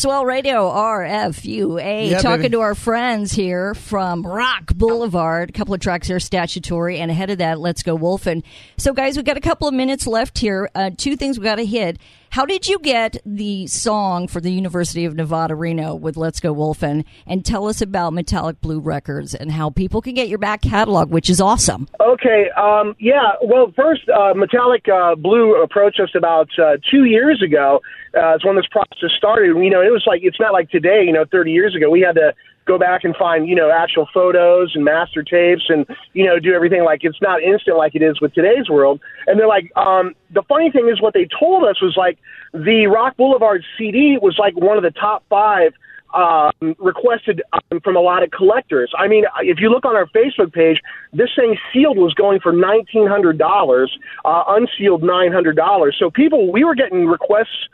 Swell 0.00 0.24
Radio, 0.24 0.70
RFUA. 0.70 2.08
Yeah, 2.10 2.22
Talking 2.22 2.40
baby. 2.44 2.52
to 2.52 2.60
our 2.60 2.74
friends 2.74 3.32
here 3.32 3.74
from 3.74 4.26
Rock 4.26 4.72
Boulevard. 4.74 5.50
A 5.50 5.52
couple 5.52 5.74
of 5.74 5.80
tracks 5.80 6.08
here, 6.08 6.18
Statutory, 6.18 6.98
and 6.98 7.10
ahead 7.10 7.28
of 7.28 7.36
that, 7.36 7.60
Let's 7.60 7.82
Go 7.82 7.98
Wolfin'. 7.98 8.42
So, 8.78 8.94
guys, 8.94 9.16
we've 9.16 9.26
got 9.26 9.36
a 9.36 9.42
couple 9.42 9.68
of 9.68 9.74
minutes 9.74 10.06
left 10.06 10.38
here. 10.38 10.70
Uh, 10.74 10.88
two 10.96 11.16
things 11.16 11.38
we 11.38 11.44
got 11.44 11.56
to 11.56 11.66
hit. 11.66 11.98
How 12.30 12.46
did 12.46 12.68
you 12.68 12.78
get 12.78 13.16
the 13.26 13.66
song 13.66 14.28
for 14.28 14.40
the 14.40 14.52
University 14.52 15.04
of 15.04 15.16
Nevada, 15.16 15.56
Reno 15.56 15.96
with 15.96 16.16
Let's 16.16 16.38
Go 16.38 16.54
Wolfen? 16.54 17.04
And 17.26 17.44
tell 17.44 17.66
us 17.66 17.82
about 17.82 18.12
Metallic 18.12 18.60
Blue 18.60 18.78
Records 18.78 19.34
and 19.34 19.50
how 19.50 19.70
people 19.70 20.00
can 20.00 20.14
get 20.14 20.28
your 20.28 20.38
back 20.38 20.62
catalog, 20.62 21.10
which 21.10 21.28
is 21.28 21.40
awesome. 21.40 21.88
Okay, 22.00 22.48
um, 22.56 22.94
yeah. 23.00 23.32
Well, 23.42 23.72
first, 23.74 24.08
uh, 24.08 24.32
Metallic 24.34 24.86
uh, 24.88 25.16
Blue 25.16 25.60
approached 25.60 25.98
us 25.98 26.10
about 26.14 26.48
uh, 26.56 26.76
two 26.88 27.02
years 27.02 27.42
ago. 27.42 27.80
Uh, 28.16 28.36
it's 28.36 28.44
when 28.44 28.54
this 28.54 28.66
process 28.70 29.10
started. 29.18 29.48
You 29.48 29.70
know, 29.70 29.80
it 29.80 29.90
was 29.90 30.04
like 30.06 30.20
it's 30.22 30.38
not 30.38 30.52
like 30.52 30.70
today. 30.70 31.02
You 31.04 31.12
know, 31.12 31.24
30 31.32 31.50
years 31.50 31.74
ago, 31.74 31.90
we 31.90 32.00
had 32.00 32.14
to 32.14 32.32
go 32.70 32.78
back 32.78 33.02
and 33.02 33.16
find 33.16 33.48
you 33.48 33.56
know 33.56 33.70
actual 33.70 34.06
photos 34.14 34.72
and 34.74 34.84
master 34.84 35.22
tapes 35.22 35.64
and 35.68 35.86
you 36.12 36.24
know 36.24 36.38
do 36.38 36.54
everything 36.54 36.84
like 36.84 37.00
it's 37.02 37.20
not 37.20 37.42
instant 37.42 37.76
like 37.76 37.94
it 37.96 38.02
is 38.02 38.20
with 38.20 38.32
today's 38.32 38.68
world. 38.70 39.00
And 39.26 39.38
they're 39.38 39.48
like, 39.48 39.72
um, 39.76 40.14
the 40.32 40.42
funny 40.48 40.70
thing 40.70 40.88
is, 40.88 41.00
what 41.00 41.14
they 41.14 41.26
told 41.38 41.64
us 41.64 41.82
was 41.82 41.94
like 41.96 42.18
the 42.52 42.86
Rock 42.86 43.16
Boulevard 43.16 43.64
CD 43.76 44.18
was 44.20 44.36
like 44.38 44.56
one 44.56 44.76
of 44.76 44.84
the 44.84 44.92
top 44.92 45.24
five 45.28 45.72
um, 46.14 46.74
requested 46.78 47.42
um, 47.52 47.80
from 47.80 47.96
a 47.96 48.00
lot 48.00 48.22
of 48.22 48.30
collectors. 48.30 48.92
I 48.98 49.08
mean, 49.08 49.24
if 49.42 49.58
you 49.60 49.70
look 49.70 49.84
on 49.84 49.96
our 49.96 50.06
Facebook 50.06 50.52
page, 50.52 50.78
this 51.12 51.30
thing 51.34 51.56
sealed 51.72 51.98
was 51.98 52.14
going 52.14 52.38
for 52.40 52.52
nineteen 52.52 53.08
hundred 53.08 53.38
dollars, 53.38 53.90
uh, 54.24 54.44
unsealed 54.48 55.02
nine 55.02 55.32
hundred 55.32 55.56
dollars. 55.56 55.96
So 55.98 56.10
people, 56.10 56.52
we 56.52 56.62
were 56.62 56.76
getting 56.76 57.06
requests 57.06 57.68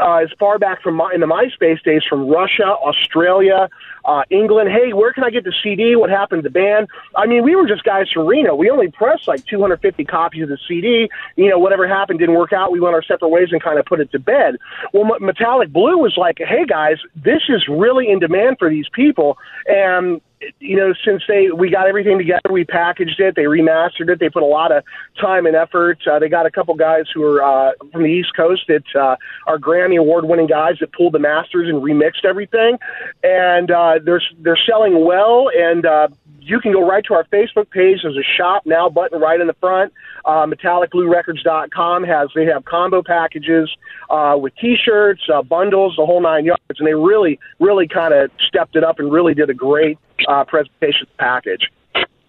uh, 0.00 0.16
as 0.16 0.30
far 0.38 0.58
back 0.58 0.82
from 0.82 0.94
my, 0.94 1.12
in 1.14 1.20
the 1.20 1.26
MySpace 1.26 1.82
days 1.82 2.02
from 2.08 2.28
Russia, 2.28 2.64
Australia, 2.64 3.68
uh, 4.04 4.22
England. 4.30 4.70
Hey, 4.70 4.92
where 4.92 5.12
can 5.12 5.22
I 5.22 5.30
get 5.30 5.44
the 5.44 5.52
CD? 5.62 5.96
What 5.96 6.10
happened 6.10 6.42
to 6.42 6.48
the 6.48 6.52
band? 6.52 6.88
I 7.14 7.26
mean, 7.26 7.44
we 7.44 7.54
were 7.54 7.66
just 7.66 7.84
guys 7.84 8.10
from 8.10 8.26
Reno. 8.26 8.54
We 8.54 8.70
only 8.70 8.90
pressed 8.90 9.28
like 9.28 9.44
250 9.46 10.04
copies 10.04 10.44
of 10.44 10.48
the 10.48 10.58
CD. 10.66 11.08
You 11.36 11.50
know, 11.50 11.58
whatever 11.58 11.86
happened 11.86 12.18
didn't 12.18 12.34
work 12.34 12.52
out. 12.52 12.72
We 12.72 12.80
went 12.80 12.94
our 12.94 13.02
separate 13.02 13.28
ways 13.28 13.48
and 13.52 13.62
kind 13.62 13.78
of 13.78 13.84
put 13.84 14.00
it 14.00 14.10
to 14.12 14.18
bed. 14.18 14.56
Well, 14.92 15.14
M- 15.14 15.24
Metallic 15.24 15.72
Blue 15.72 15.98
was 15.98 16.14
like, 16.16 16.38
hey 16.38 16.64
guys, 16.66 16.96
this 17.14 17.42
is 17.48 17.68
really 17.68 18.10
in 18.10 18.18
demand 18.18 18.56
for 18.58 18.70
these 18.70 18.88
people, 18.92 19.38
and 19.66 20.20
you 20.60 20.76
know, 20.76 20.94
since 21.04 21.22
they 21.28 21.50
we 21.50 21.70
got 21.70 21.86
everything 21.86 22.18
together, 22.18 22.50
we 22.50 22.64
packaged 22.64 23.20
it, 23.20 23.34
they 23.34 23.44
remastered 23.44 24.08
it, 24.08 24.18
they 24.18 24.28
put 24.28 24.42
a 24.42 24.46
lot 24.46 24.72
of 24.72 24.84
time 25.20 25.46
and 25.46 25.56
effort. 25.56 25.98
Uh, 26.06 26.18
they 26.18 26.28
got 26.28 26.46
a 26.46 26.50
couple 26.50 26.74
guys 26.74 27.04
who 27.12 27.22
are 27.24 27.42
uh, 27.42 27.72
from 27.92 28.02
the 28.02 28.08
East 28.08 28.34
Coast 28.36 28.64
that 28.68 28.84
uh, 28.94 29.16
are 29.46 29.58
Grammy 29.58 29.98
award 29.98 30.24
winning 30.24 30.46
guys 30.46 30.76
that 30.80 30.92
pulled 30.92 31.14
the 31.14 31.18
masters 31.18 31.68
and 31.68 31.82
remixed 31.82 32.24
everything, 32.24 32.78
and 33.22 33.70
uh, 33.70 33.98
they're 34.02 34.22
they're 34.38 34.58
selling 34.66 35.04
well. 35.04 35.50
And 35.56 35.86
uh, 35.86 36.08
you 36.40 36.60
can 36.60 36.72
go 36.72 36.86
right 36.86 37.04
to 37.04 37.14
our 37.14 37.24
Facebook 37.24 37.70
page. 37.70 38.00
There's 38.02 38.16
a 38.16 38.36
shop 38.36 38.66
now 38.66 38.88
button 38.88 39.20
right 39.20 39.40
in 39.40 39.46
the 39.46 39.54
front. 39.54 39.92
Uh, 40.24 40.46
MetallicBlueRecords.com 40.46 42.04
has 42.04 42.30
they 42.34 42.46
have 42.46 42.64
combo 42.64 43.02
packages 43.02 43.70
uh, 44.10 44.36
with 44.40 44.54
T-shirts, 44.56 45.22
uh, 45.32 45.42
bundles, 45.42 45.94
the 45.96 46.06
whole 46.06 46.20
nine 46.20 46.44
yards, 46.44 46.78
and 46.78 46.86
they 46.86 46.94
really, 46.94 47.38
really 47.58 47.88
kind 47.88 48.14
of 48.14 48.30
stepped 48.46 48.76
it 48.76 48.84
up 48.84 48.98
and 48.98 49.12
really 49.12 49.34
did 49.34 49.50
a 49.50 49.54
great 49.54 49.98
uh, 50.28 50.44
presentation 50.44 51.06
package. 51.18 51.70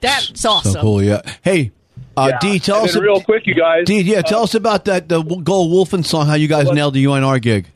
That's 0.01 0.45
awesome. 0.45 0.71
So 0.73 0.81
cool, 0.81 1.01
yeah. 1.03 1.21
Hey, 1.43 1.71
uh, 2.17 2.31
Yeah. 2.31 2.39
D, 2.39 2.59
tell 2.59 2.81
And 2.81 2.89
us 2.89 2.95
real 2.95 3.21
quick, 3.21 3.47
you 3.47 3.53
guys. 3.55 3.85
D, 3.85 4.01
yeah, 4.01 4.21
tell 4.21 4.43
us 4.43 4.53
about 4.55 4.85
that 4.85 5.07
the 5.09 5.21
Gold 5.21 5.71
Wolfen 5.71 6.05
song. 6.05 6.27
How 6.27 6.33
you 6.35 6.47
guys 6.47 6.69
nailed 6.71 6.93
the 6.93 7.03
UNR 7.05 7.41
gig. 7.41 7.67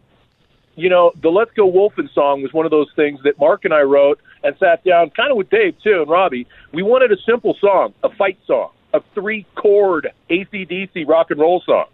you 0.76 0.90
know, 0.90 1.12
the 1.22 1.30
Let's 1.30 1.52
Go 1.54 1.72
Wolfen 1.72 2.14
song 2.14 2.44
was 2.44 2.54
one 2.54 2.66
of 2.66 2.72
those 2.72 2.90
things 2.96 3.20
that 3.24 3.40
Mark 3.40 3.66
and 3.66 3.74
I 3.74 3.82
wrote 3.82 4.20
and 4.44 4.56
sat 4.60 4.84
down, 4.84 5.10
kind 5.12 5.32
of 5.32 5.38
with 5.38 5.50
Dave 5.50 5.76
too 5.84 6.02
and 6.02 6.10
Robbie. 6.10 6.46
We 6.72 6.84
wanted 6.84 7.12
a 7.12 7.18
simple 7.26 7.56
song, 7.60 7.94
a 8.04 8.10
fight 8.16 8.38
song, 8.46 8.70
a 8.94 9.02
three 9.16 9.46
chord 9.56 10.10
ACDC 10.30 11.08
rock 11.08 11.32
and 11.32 11.40
roll 11.40 11.62
song. 11.66 11.86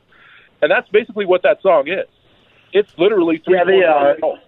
And 0.61 0.69
that's 0.71 0.89
basically 0.89 1.25
what 1.25 1.43
that 1.43 1.61
song 1.61 1.87
is. 1.87 2.07
It's 2.73 2.91
literally 2.97 3.37
three 3.37 3.55
Yeah, 3.55 3.63
the, 3.65 3.71
chord 3.71 3.85
rock 3.85 3.95
uh, 4.05 4.09
and 4.09 4.21
roll. 4.23 4.39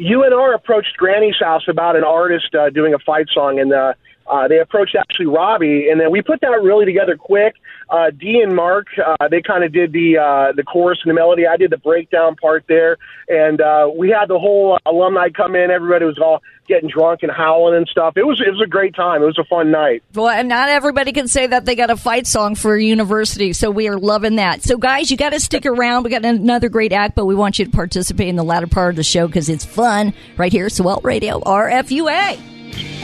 UNR 0.00 0.54
approached 0.54 0.96
Granny's 0.96 1.36
house 1.38 1.64
about 1.68 1.96
an 1.96 2.04
artist 2.04 2.54
uh, 2.54 2.70
doing 2.70 2.94
a 2.94 2.98
fight 2.98 3.26
song, 3.32 3.60
and 3.60 3.72
uh, 3.72 3.94
uh, 4.26 4.48
they 4.48 4.58
approached 4.58 4.94
actually 4.94 5.26
Robbie, 5.26 5.88
and 5.90 6.00
then 6.00 6.10
we 6.10 6.22
put 6.22 6.40
that 6.40 6.62
really 6.62 6.84
together 6.84 7.16
quick. 7.16 7.54
Uh, 7.90 8.10
Dee 8.10 8.40
and 8.40 8.54
Mark, 8.54 8.86
uh, 8.98 9.28
they 9.28 9.42
kind 9.42 9.64
of 9.64 9.72
did 9.72 9.92
the 9.92 10.18
uh, 10.18 10.52
the 10.56 10.62
chorus 10.62 10.98
and 11.04 11.10
the 11.10 11.14
melody. 11.14 11.46
I 11.46 11.56
did 11.56 11.70
the 11.70 11.78
breakdown 11.78 12.36
part 12.36 12.64
there, 12.68 12.96
and 13.28 13.60
uh, 13.60 13.90
we 13.94 14.10
had 14.10 14.28
the 14.28 14.38
whole 14.38 14.78
alumni 14.86 15.28
come 15.28 15.54
in. 15.54 15.70
Everybody 15.70 16.06
was 16.06 16.18
all 16.18 16.42
getting 16.66 16.88
drunk 16.88 17.22
and 17.22 17.30
howling 17.30 17.76
and 17.76 17.86
stuff. 17.88 18.16
It 18.16 18.26
was 18.26 18.40
it 18.40 18.50
was 18.50 18.62
a 18.62 18.66
great 18.66 18.94
time. 18.94 19.22
It 19.22 19.26
was 19.26 19.38
a 19.38 19.44
fun 19.44 19.70
night. 19.70 20.02
Well, 20.14 20.28
and 20.28 20.48
not 20.48 20.70
everybody 20.70 21.12
can 21.12 21.28
say 21.28 21.46
that 21.46 21.66
they 21.66 21.74
got 21.74 21.90
a 21.90 21.96
fight 21.96 22.26
song 22.26 22.54
for 22.54 22.74
a 22.74 22.82
university, 22.82 23.52
so 23.52 23.70
we 23.70 23.88
are 23.88 23.98
loving 23.98 24.36
that. 24.36 24.62
So, 24.62 24.78
guys, 24.78 25.10
you 25.10 25.16
got 25.16 25.30
to 25.30 25.40
stick 25.40 25.66
around. 25.66 26.04
We 26.04 26.10
got 26.10 26.24
another 26.24 26.70
great 26.70 26.92
act, 26.92 27.14
but 27.14 27.26
we 27.26 27.34
want 27.34 27.58
you 27.58 27.66
to 27.66 27.70
participate 27.70 28.28
in 28.28 28.36
the 28.36 28.44
latter 28.44 28.66
part 28.66 28.90
of 28.90 28.96
the 28.96 29.04
show 29.04 29.26
because 29.26 29.48
it's 29.48 29.64
fun 29.64 30.14
right 30.38 30.52
here. 30.52 30.68
Swell 30.70 31.00
Radio 31.02 31.40
RFUA. 31.40 33.03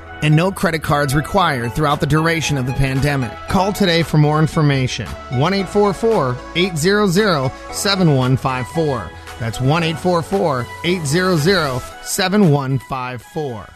and 0.21 0.35
no 0.35 0.51
credit 0.51 0.83
cards 0.83 1.15
required 1.15 1.73
throughout 1.73 1.99
the 1.99 2.05
duration 2.05 2.57
of 2.57 2.65
the 2.65 2.73
pandemic. 2.73 3.31
Call 3.49 3.73
today 3.73 4.03
for 4.03 4.17
more 4.17 4.39
information. 4.39 5.07
1 5.07 5.53
844 5.53 6.37
800 6.55 7.51
7154. 7.73 9.11
That's 9.39 9.59
1 9.59 9.83
844 9.83 10.65
800 10.83 11.79
7154. 12.03 13.67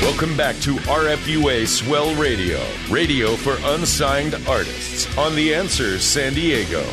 Welcome 0.00 0.36
back 0.36 0.54
to 0.60 0.74
RFUA 0.76 1.66
Swell 1.66 2.14
Radio, 2.14 2.64
radio 2.88 3.34
for 3.36 3.56
unsigned 3.74 4.34
artists 4.46 5.18
on 5.18 5.34
The 5.34 5.54
Answer 5.54 5.98
San 5.98 6.34
Diego. 6.34 6.84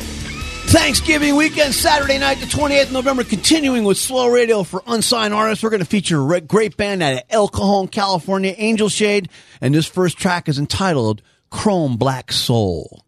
Thanksgiving 0.71 1.35
weekend, 1.35 1.73
Saturday 1.73 2.17
night, 2.17 2.39
the 2.39 2.45
28th 2.45 2.83
of 2.83 2.91
November, 2.93 3.25
continuing 3.25 3.83
with 3.83 3.97
Slow 3.97 4.29
Radio 4.29 4.63
for 4.63 4.81
unsigned 4.87 5.33
artists. 5.33 5.61
We're 5.61 5.69
going 5.69 5.81
to 5.81 5.85
feature 5.85 6.33
a 6.33 6.39
great 6.39 6.77
band 6.77 7.03
out 7.03 7.15
of 7.15 7.23
El 7.29 7.49
Cajon, 7.49 7.89
California, 7.89 8.55
Angel 8.57 8.87
Shade, 8.87 9.27
and 9.59 9.75
this 9.75 9.85
first 9.85 10.17
track 10.17 10.47
is 10.47 10.57
entitled 10.57 11.21
Chrome 11.49 11.97
Black 11.97 12.31
Soul. 12.31 13.03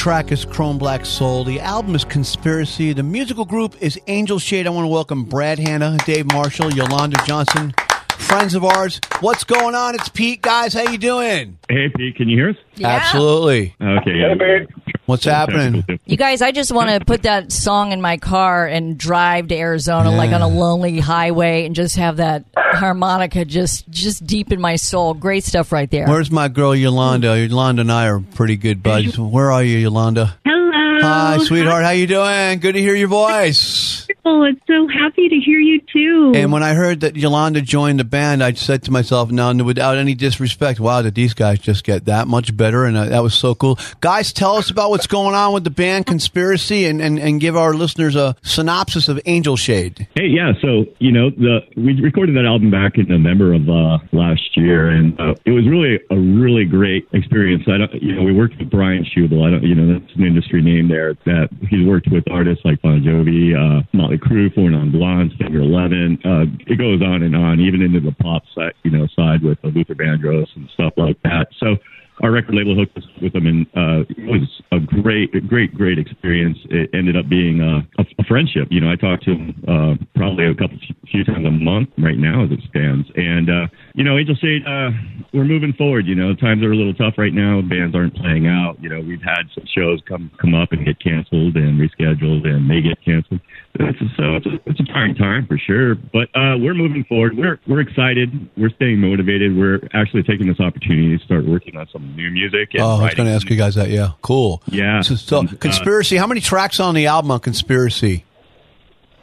Track 0.00 0.32
is 0.32 0.46
Chrome 0.46 0.78
Black 0.78 1.04
Soul. 1.04 1.44
The 1.44 1.60
album 1.60 1.94
is 1.94 2.06
Conspiracy. 2.06 2.94
The 2.94 3.02
musical 3.02 3.44
group 3.44 3.76
is 3.82 4.00
Angel 4.06 4.38
Shade. 4.38 4.66
I 4.66 4.70
want 4.70 4.84
to 4.84 4.88
welcome 4.88 5.24
Brad 5.24 5.58
Hanna, 5.58 5.98
Dave 6.06 6.24
Marshall, 6.24 6.72
Yolanda 6.72 7.22
Johnson, 7.26 7.74
friends 8.12 8.54
of 8.54 8.64
ours. 8.64 8.98
What's 9.20 9.44
going 9.44 9.74
on? 9.74 9.94
It's 9.94 10.08
Pete, 10.08 10.40
guys. 10.40 10.72
How 10.72 10.90
you 10.90 10.96
doing? 10.96 11.58
Hey, 11.68 11.90
Pete, 11.94 12.16
can 12.16 12.30
you 12.30 12.38
hear 12.38 12.48
us? 12.48 12.56
Absolutely. 12.82 13.76
Okay. 13.78 14.16
Yeah. 14.16 14.64
What's 15.10 15.24
happening? 15.24 15.84
You 16.06 16.16
guys, 16.16 16.40
I 16.40 16.52
just 16.52 16.72
want 16.72 16.90
to 16.90 17.04
put 17.04 17.22
that 17.22 17.50
song 17.50 17.92
in 17.92 18.00
my 18.00 18.16
car 18.16 18.66
and 18.66 18.96
drive 18.96 19.48
to 19.48 19.56
Arizona 19.56 20.10
like 20.10 20.30
on 20.30 20.40
a 20.40 20.48
lonely 20.48 21.00
highway 21.00 21.66
and 21.66 21.74
just 21.74 21.96
have 21.96 22.18
that 22.18 22.44
harmonica 22.54 23.44
just 23.44 23.88
just 23.90 24.24
deep 24.24 24.52
in 24.52 24.60
my 24.60 24.76
soul. 24.76 25.14
Great 25.14 25.44
stuff 25.44 25.72
right 25.72 25.90
there. 25.90 26.06
Where's 26.06 26.30
my 26.30 26.48
girl 26.48 26.74
Yolanda? 26.74 27.38
Yolanda 27.38 27.82
and 27.82 27.92
I 27.92 28.06
are 28.08 28.20
pretty 28.20 28.56
good 28.56 28.82
buds. 28.82 29.18
Where 29.18 29.50
are 29.50 29.62
you, 29.64 29.78
Yolanda? 29.78 30.38
Hello. 30.44 31.00
Hi, 31.02 31.38
sweetheart. 31.38 31.84
How 31.84 31.90
you 31.90 32.06
doing? 32.06 32.60
Good 32.60 32.74
to 32.74 32.80
hear 32.80 32.94
your 32.94 33.08
voice. 33.08 34.06
Oh, 34.32 34.44
it's 34.44 34.60
so 34.68 34.86
happy 34.86 35.28
to 35.28 35.36
hear 35.44 35.58
you 35.58 35.80
too. 35.92 36.32
And 36.36 36.52
when 36.52 36.62
I 36.62 36.74
heard 36.74 37.00
that 37.00 37.16
Yolanda 37.16 37.60
joined 37.62 37.98
the 37.98 38.04
band, 38.04 38.44
I 38.44 38.52
said 38.52 38.84
to 38.84 38.92
myself, 38.92 39.32
"No, 39.32 39.52
without 39.64 39.96
any 39.96 40.14
disrespect, 40.14 40.78
wow, 40.78 41.02
did 41.02 41.16
these 41.16 41.34
guys 41.34 41.58
just 41.58 41.82
get 41.82 42.04
that 42.04 42.28
much 42.28 42.56
better?" 42.56 42.84
And 42.84 42.96
uh, 42.96 43.06
that 43.06 43.24
was 43.24 43.34
so 43.34 43.56
cool. 43.56 43.76
Guys, 44.00 44.32
tell 44.32 44.54
us 44.54 44.70
about 44.70 44.90
what's 44.90 45.08
going 45.08 45.34
on 45.34 45.52
with 45.52 45.64
the 45.64 45.70
band 45.70 46.06
Conspiracy, 46.06 46.86
and, 46.86 47.02
and, 47.02 47.18
and 47.18 47.40
give 47.40 47.56
our 47.56 47.74
listeners 47.74 48.14
a 48.14 48.36
synopsis 48.42 49.08
of 49.08 49.20
Angel 49.26 49.56
Shade. 49.56 50.06
Hey, 50.14 50.28
yeah. 50.28 50.52
So 50.62 50.84
you 51.00 51.10
know, 51.10 51.30
the 51.30 51.62
we 51.76 52.00
recorded 52.00 52.36
that 52.36 52.44
album 52.44 52.70
back 52.70 52.98
in 52.98 53.08
November 53.08 53.52
of 53.54 53.68
uh, 53.68 53.98
last 54.12 54.56
year, 54.56 54.90
and 54.90 55.18
uh, 55.18 55.34
it 55.44 55.50
was 55.50 55.66
really 55.66 55.98
a 56.08 56.16
really 56.16 56.66
great 56.66 57.08
experience. 57.14 57.64
I 57.66 57.78
don't, 57.78 58.00
you 58.00 58.14
know, 58.14 58.22
we 58.22 58.32
worked 58.32 58.58
with 58.60 58.70
Brian 58.70 59.04
Scheuble. 59.04 59.44
I 59.44 59.50
don't, 59.50 59.64
you 59.64 59.74
know, 59.74 59.98
that's 59.98 60.14
an 60.14 60.24
industry 60.24 60.62
name 60.62 60.86
there. 60.86 61.14
That 61.26 61.48
he's 61.68 61.84
worked 61.84 62.06
with 62.12 62.22
artists 62.30 62.64
like 62.64 62.80
Bon 62.82 63.00
Jovi, 63.00 63.58
uh, 63.58 63.82
Motley 63.92 64.19
Crue, 64.20 64.54
Four 64.54 64.70
Non 64.70 64.92
Blondes, 64.92 65.34
Finger 65.38 65.60
Eleven. 65.60 66.18
Uh, 66.24 66.46
it 66.66 66.78
goes 66.78 67.02
on 67.02 67.22
and 67.22 67.34
on, 67.34 67.60
even 67.60 67.82
into 67.82 68.00
the 68.00 68.12
pop 68.12 68.42
side, 68.54 68.74
you 68.84 68.90
know, 68.90 69.06
side 69.16 69.42
with 69.42 69.58
uh, 69.64 69.68
Luther 69.68 69.94
Vandross 69.94 70.48
and 70.56 70.68
stuff 70.74 70.92
like 70.96 71.20
that. 71.24 71.48
So 71.58 71.76
our 72.22 72.30
record 72.30 72.54
label 72.54 72.74
hooked 72.76 72.96
us 72.98 73.04
with 73.22 73.32
them, 73.32 73.46
and 73.46 73.66
uh, 73.72 74.04
it 74.08 74.28
was 74.28 74.44
a 74.72 74.78
great, 74.78 75.32
great, 75.48 75.74
great 75.74 75.98
experience. 75.98 76.58
It 76.68 76.90
ended 76.92 77.16
up 77.16 77.28
being 77.28 77.60
uh, 77.60 77.80
a, 77.98 78.04
a 78.20 78.24
friendship. 78.24 78.68
You 78.70 78.80
know, 78.80 78.92
I 78.92 78.96
talk 78.96 79.22
to 79.22 79.32
him 79.32 79.64
uh, 79.66 79.94
probably 80.14 80.44
a 80.46 80.54
couple, 80.54 80.76
few 81.10 81.24
times 81.24 81.46
a 81.46 81.50
month 81.50 81.88
right 81.96 82.18
now 82.18 82.44
as 82.44 82.50
it 82.52 82.60
stands. 82.68 83.08
And 83.16 83.48
uh, 83.48 83.66
you 83.94 84.04
know, 84.04 84.18
Angel 84.18 84.36
Shade, 84.36 84.62
uh, 84.66 84.90
we're 85.32 85.48
moving 85.48 85.72
forward. 85.72 86.06
You 86.06 86.14
know, 86.14 86.34
times 86.34 86.62
are 86.62 86.72
a 86.72 86.76
little 86.76 86.94
tough 86.94 87.14
right 87.16 87.32
now. 87.32 87.62
Bands 87.62 87.96
aren't 87.96 88.14
playing 88.16 88.46
out. 88.46 88.76
You 88.80 88.90
know, 88.90 89.00
we've 89.00 89.22
had 89.24 89.48
some 89.54 89.64
shows 89.74 90.00
come 90.06 90.30
come 90.40 90.54
up 90.54 90.72
and 90.72 90.84
get 90.84 91.00
canceled 91.00 91.56
and 91.56 91.80
rescheduled, 91.80 92.44
and 92.44 92.68
may 92.68 92.82
get 92.82 93.00
canceled. 93.02 93.40
It's 93.74 94.00
a, 94.00 94.04
so 94.16 94.34
it's 94.36 94.46
a, 94.46 94.60
it's 94.66 94.80
a 94.80 94.84
trying 94.84 95.14
time 95.14 95.46
for 95.46 95.56
sure. 95.56 95.94
But 95.94 96.28
uh, 96.34 96.58
we're 96.58 96.74
moving 96.74 97.04
forward. 97.04 97.36
We're 97.36 97.60
we're 97.68 97.80
excited. 97.80 98.50
We're 98.56 98.70
staying 98.70 98.98
motivated. 98.98 99.56
We're 99.56 99.80
actually 99.94 100.24
taking 100.24 100.48
this 100.48 100.58
opportunity 100.58 101.16
to 101.16 101.24
start 101.24 101.46
working 101.46 101.76
on 101.76 101.86
some 101.92 102.14
new 102.16 102.30
music. 102.30 102.70
And 102.74 102.82
Oh, 102.82 102.96
I 102.96 103.04
was 103.04 103.14
going 103.14 103.28
to 103.28 103.34
ask 103.34 103.48
you 103.48 103.56
guys 103.56 103.76
that. 103.76 103.88
Yeah, 103.88 104.12
cool. 104.22 104.60
Yeah. 104.66 105.02
So, 105.02 105.14
so 105.14 105.40
And, 105.40 105.50
uh, 105.50 105.56
Conspiracy. 105.58 106.16
How 106.16 106.26
many 106.26 106.40
tracks 106.40 106.80
on 106.80 106.94
the 106.94 107.06
album 107.06 107.30
on 107.30 107.40
Conspiracy? 107.40 108.24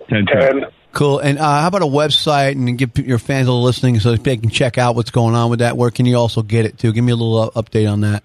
Ten. 0.10 0.26
Cool. 0.94 1.20
And 1.20 1.38
uh, 1.38 1.62
how 1.62 1.68
about 1.68 1.82
a 1.84 1.86
website 1.86 2.54
and 2.54 2.78
give 2.78 2.98
your 2.98 3.20
fans 3.20 3.48
a 3.48 3.52
little 3.52 3.64
listening 3.64 4.00
so 4.00 4.16
they 4.16 4.38
can 4.38 4.50
check 4.50 4.78
out 4.78 4.96
what's 4.96 5.12
going 5.12 5.36
on 5.36 5.50
with 5.50 5.60
that? 5.60 5.78
Where 5.78 5.92
can 5.92 6.06
you 6.06 6.16
also 6.16 6.42
get 6.42 6.66
it 6.66 6.80
to? 6.80 6.92
Give 6.92 7.04
me 7.04 7.12
a 7.12 7.16
little 7.16 7.38
uh, 7.38 7.50
update 7.62 7.92
on 7.92 8.02
that. 8.02 8.24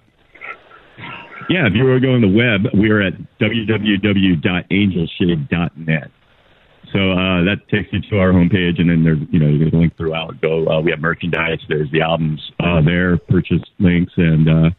Yeah, 1.49 1.67
if 1.67 1.73
you 1.73 1.83
were 1.83 1.99
going 1.99 2.21
to 2.21 2.27
the 2.27 2.33
web, 2.33 2.67
we 2.73 2.89
are 2.89 3.01
at 3.01 3.13
www.angelshade.net. 3.39 6.11
So 6.91 7.11
uh, 7.11 7.43
that 7.45 7.61
takes 7.71 7.91
you 7.91 8.01
to 8.11 8.19
our 8.19 8.31
homepage, 8.31 8.79
and 8.79 8.87
then 8.89 9.03
there's 9.03 9.17
you 9.31 9.39
know 9.39 9.57
there's 9.57 9.73
a 9.73 9.75
link 9.75 9.97
throughout. 9.97 10.39
Go, 10.41 10.67
uh, 10.67 10.79
we 10.79 10.91
have 10.91 10.99
merchandise. 10.99 11.59
There's 11.67 11.89
the 11.91 12.01
albums 12.01 12.39
uh, 12.59 12.81
there, 12.81 13.17
purchase 13.17 13.63
links, 13.79 14.13
and 14.15 14.47
uh, 14.47 14.69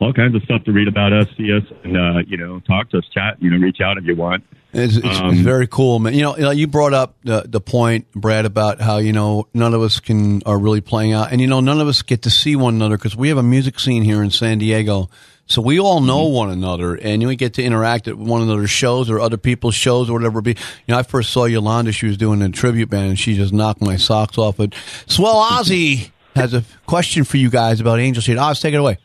all 0.00 0.12
kinds 0.12 0.34
of 0.34 0.42
stuff 0.42 0.64
to 0.64 0.72
read 0.72 0.88
about 0.88 1.12
us, 1.12 1.28
see 1.36 1.52
us, 1.52 1.62
and 1.84 1.96
uh, 1.96 2.22
you 2.26 2.36
know, 2.36 2.58
talk 2.60 2.90
to 2.90 2.98
us, 2.98 3.04
chat. 3.14 3.40
You 3.40 3.50
know, 3.50 3.58
reach 3.58 3.80
out 3.80 3.98
if 3.98 4.04
you 4.04 4.16
want. 4.16 4.42
It's, 4.72 4.96
it's, 4.96 5.06
Um, 5.06 5.30
it's 5.32 5.42
very 5.42 5.68
cool, 5.68 6.00
man. 6.00 6.14
You 6.14 6.22
know, 6.22 6.36
you 6.36 6.42
know, 6.42 6.50
you 6.50 6.66
brought 6.66 6.92
up 6.92 7.14
the 7.22 7.44
the 7.46 7.60
point, 7.60 8.10
Brad, 8.12 8.44
about 8.44 8.80
how 8.80 8.98
you 8.98 9.12
know 9.12 9.46
none 9.54 9.74
of 9.74 9.82
us 9.82 10.00
can 10.00 10.42
are 10.44 10.58
really 10.58 10.80
playing 10.80 11.12
out, 11.12 11.30
and 11.30 11.40
you 11.40 11.46
know 11.46 11.60
none 11.60 11.80
of 11.80 11.86
us 11.86 12.02
get 12.02 12.22
to 12.22 12.30
see 12.30 12.56
one 12.56 12.74
another 12.74 12.96
because 12.96 13.14
we 13.14 13.28
have 13.28 13.38
a 13.38 13.44
music 13.44 13.78
scene 13.78 14.02
here 14.02 14.24
in 14.24 14.30
San 14.30 14.58
Diego, 14.58 15.08
so 15.52 15.60
we 15.62 15.78
all 15.78 16.00
know 16.00 16.24
mm-hmm. 16.24 16.34
one 16.34 16.50
another, 16.50 16.94
and 16.94 17.26
we 17.26 17.36
get 17.36 17.54
to 17.54 17.62
interact 17.62 18.08
at 18.08 18.16
one 18.16 18.42
another's 18.42 18.70
shows 18.70 19.10
or 19.10 19.20
other 19.20 19.36
people's 19.36 19.74
shows 19.74 20.08
or 20.08 20.14
whatever. 20.14 20.38
it 20.38 20.42
Be 20.42 20.50
you 20.50 20.56
know, 20.88 20.98
I 20.98 21.02
first 21.02 21.30
saw 21.30 21.44
Yolanda; 21.44 21.92
she 21.92 22.06
was 22.06 22.16
doing 22.16 22.40
a 22.42 22.48
tribute 22.48 22.90
band, 22.90 23.10
and 23.10 23.18
she 23.18 23.34
just 23.34 23.52
knocked 23.52 23.80
my 23.80 23.96
socks 23.96 24.38
off. 24.38 24.56
But 24.56 24.74
Swell 25.06 25.34
Ozzy 25.34 26.10
has 26.34 26.54
a 26.54 26.64
question 26.86 27.24
for 27.24 27.36
you 27.36 27.50
guys 27.50 27.80
about 27.80 28.00
Angel 28.00 28.22
Shade. 28.22 28.38
Oz, 28.38 28.60
take 28.60 28.74
it 28.74 28.78
away. 28.78 28.98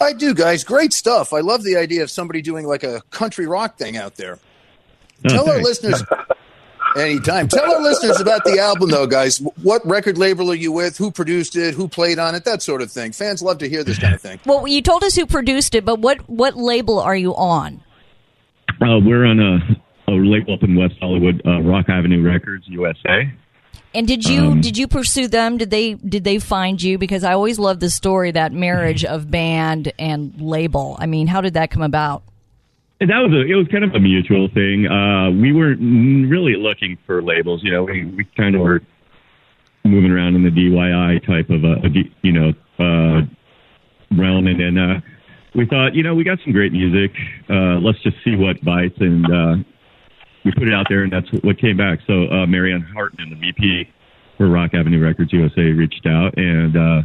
I 0.00 0.12
do, 0.12 0.34
guys. 0.34 0.64
Great 0.64 0.92
stuff. 0.92 1.32
I 1.32 1.40
love 1.40 1.62
the 1.62 1.76
idea 1.76 2.02
of 2.02 2.10
somebody 2.10 2.42
doing 2.42 2.66
like 2.66 2.82
a 2.82 3.00
country 3.10 3.46
rock 3.46 3.78
thing 3.78 3.96
out 3.96 4.16
there. 4.16 4.38
Tell 5.26 5.48
our 5.48 5.58
hmm. 5.58 5.64
listeners 5.64 6.02
anytime. 6.96 7.48
Tell 7.48 7.72
our 7.72 7.80
listeners 7.82 8.20
about 8.20 8.44
the 8.44 8.58
album, 8.58 8.90
though, 8.90 9.06
guys. 9.06 9.38
What 9.62 9.84
record 9.86 10.18
label 10.18 10.50
are 10.50 10.54
you 10.54 10.72
with? 10.72 10.96
Who 10.96 11.10
produced 11.10 11.56
it? 11.56 11.74
Who 11.74 11.88
played 11.88 12.18
on 12.18 12.34
it? 12.34 12.44
That 12.44 12.62
sort 12.62 12.82
of 12.82 12.90
thing. 12.90 13.12
Fans 13.12 13.42
love 13.42 13.58
to 13.58 13.68
hear 13.68 13.84
this 13.84 13.98
kind 13.98 14.14
of 14.14 14.20
thing. 14.20 14.40
Well, 14.44 14.66
you 14.66 14.82
told 14.82 15.04
us 15.04 15.14
who 15.14 15.26
produced 15.26 15.74
it, 15.74 15.84
but 15.84 15.98
what 16.00 16.28
what 16.28 16.56
label 16.56 16.98
are 16.98 17.16
you 17.16 17.34
on? 17.34 17.82
Uh, 18.80 18.98
we're 19.04 19.24
on 19.24 19.40
a, 19.40 20.10
a 20.10 20.14
label 20.14 20.54
up 20.54 20.62
in 20.62 20.74
West 20.76 20.94
Hollywood, 21.00 21.40
uh, 21.46 21.60
Rock 21.62 21.86
Avenue 21.88 22.22
Records, 22.22 22.64
USA. 22.68 23.32
And 23.94 24.08
did 24.08 24.24
you 24.24 24.46
Um, 24.46 24.60
did 24.60 24.76
you 24.76 24.88
pursue 24.88 25.28
them? 25.28 25.56
Did 25.56 25.70
they 25.70 25.94
did 25.94 26.24
they 26.24 26.38
find 26.40 26.82
you? 26.82 26.98
Because 26.98 27.22
I 27.22 27.32
always 27.32 27.58
love 27.60 27.78
the 27.78 27.90
story 27.90 28.32
that 28.32 28.52
marriage 28.52 29.04
of 29.14 29.30
band 29.30 29.92
and 29.98 30.34
label. 30.40 30.96
I 30.98 31.06
mean, 31.06 31.28
how 31.28 31.40
did 31.40 31.54
that 31.54 31.70
come 31.70 31.82
about? 31.82 32.24
That 33.00 33.20
was 33.20 33.32
a, 33.32 33.42
it 33.42 33.54
was 33.54 33.66
kind 33.68 33.84
of 33.84 33.94
a 33.94 34.00
mutual 34.00 34.48
thing. 34.54 34.86
Uh, 34.86 35.30
we 35.30 35.52
weren't 35.52 35.80
really 36.30 36.56
looking 36.56 36.96
for 37.06 37.22
labels. 37.22 37.60
You 37.62 37.72
know, 37.72 37.84
we, 37.84 38.04
we 38.04 38.24
kind 38.36 38.54
of 38.54 38.62
were 38.62 38.80
moving 39.84 40.10
around 40.10 40.36
in 40.36 40.42
the 40.42 40.50
DIY 40.50 41.26
type 41.26 41.50
of 41.50 41.64
a, 41.64 41.86
a 41.86 41.90
you 42.22 42.32
know, 42.32 42.52
uh, 42.78 43.22
realm. 44.16 44.46
And 44.46 44.60
then, 44.60 44.78
uh, 44.78 45.00
we 45.54 45.66
thought, 45.66 45.94
you 45.94 46.02
know, 46.02 46.14
we 46.14 46.24
got 46.24 46.38
some 46.44 46.52
great 46.52 46.72
music. 46.72 47.12
Uh, 47.50 47.78
let's 47.82 48.00
just 48.02 48.16
see 48.24 48.36
what 48.36 48.62
bites. 48.64 48.96
And, 49.00 49.26
uh, 49.26 49.56
we 50.44 50.52
put 50.52 50.68
it 50.68 50.74
out 50.74 50.86
there 50.88 51.02
and 51.02 51.12
that's 51.12 51.30
what 51.42 51.58
came 51.58 51.76
back. 51.76 51.98
So, 52.06 52.28
uh, 52.30 52.46
Marianne 52.46 52.82
Hartman, 52.82 53.30
the 53.30 53.36
VP 53.36 53.90
for 54.38 54.48
Rock 54.48 54.72
Avenue 54.74 55.00
Records 55.00 55.32
USA 55.32 55.62
reached 55.62 56.06
out 56.06 56.36
and, 56.38 56.76
uh, 56.76 57.02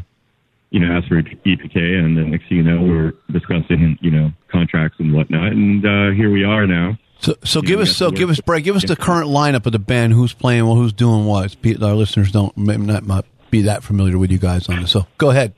you 0.71 0.79
know, 0.79 0.91
asked 0.95 1.07
for 1.07 1.21
EPK, 1.21 1.75
and 1.75 2.17
then 2.17 2.31
next 2.31 2.47
thing 2.47 2.57
you 2.57 2.63
know, 2.63 2.81
we're 2.81 3.13
discussing, 3.31 3.97
you 4.01 4.11
know, 4.11 4.31
contracts 4.49 4.99
and 4.99 5.13
whatnot, 5.13 5.51
and 5.51 5.85
uh, 5.85 6.11
here 6.11 6.29
we 6.31 6.43
are 6.43 6.67
now. 6.67 6.97
So, 7.21 7.35
so 7.43 7.59
You 7.61 7.67
give 7.67 7.79
know, 7.79 7.83
us, 7.83 7.97
so 7.97 8.11
give 8.11 8.29
us, 8.29 8.39
Brad, 8.39 8.63
give 8.63 8.75
us 8.77 8.85
the 8.85 8.95
current 8.95 9.27
lineup 9.29 9.65
of 9.65 9.73
the 9.73 9.79
band. 9.79 10.13
Who's 10.13 10.31
playing? 10.33 10.65
Well, 10.65 10.75
who's 10.75 10.93
doing 10.93 11.25
what? 11.25 11.55
Our 11.81 11.93
listeners 11.93 12.31
don't 12.31 12.55
may 12.57 12.77
not, 12.77 13.05
not 13.05 13.25
be 13.51 13.63
that 13.63 13.83
familiar 13.83 14.17
with 14.17 14.31
you 14.31 14.37
guys 14.37 14.69
on 14.69 14.81
this. 14.81 14.91
So 14.91 15.05
go 15.17 15.29
ahead. 15.29 15.53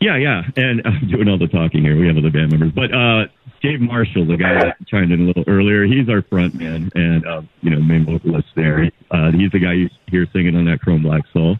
Yeah, 0.00 0.16
yeah, 0.16 0.42
and 0.56 0.80
I'm 0.86 1.08
doing 1.08 1.28
all 1.28 1.38
the 1.38 1.48
talking 1.48 1.82
here. 1.82 1.98
We 1.98 2.06
have 2.06 2.16
other 2.16 2.30
band 2.30 2.52
members, 2.52 2.72
but 2.72 2.94
uh, 2.94 3.26
Dave 3.62 3.80
Marshall, 3.80 4.26
the 4.26 4.36
guy 4.36 4.54
that 4.54 4.76
chimed 4.86 5.12
in 5.12 5.22
a 5.22 5.24
little 5.24 5.44
earlier, 5.46 5.84
he's 5.84 6.08
our 6.08 6.22
front 6.22 6.54
man 6.54 6.90
and 6.94 7.26
uh, 7.26 7.42
you 7.62 7.70
know 7.70 7.80
main 7.80 8.06
vocalist 8.06 8.48
there. 8.54 8.90
Uh, 9.10 9.32
he's 9.32 9.50
the 9.50 9.58
guy 9.58 9.72
you 9.72 9.90
hear 10.06 10.26
singing 10.32 10.56
on 10.56 10.64
that 10.66 10.80
Chrome 10.80 11.02
Black 11.02 11.24
Soul. 11.32 11.58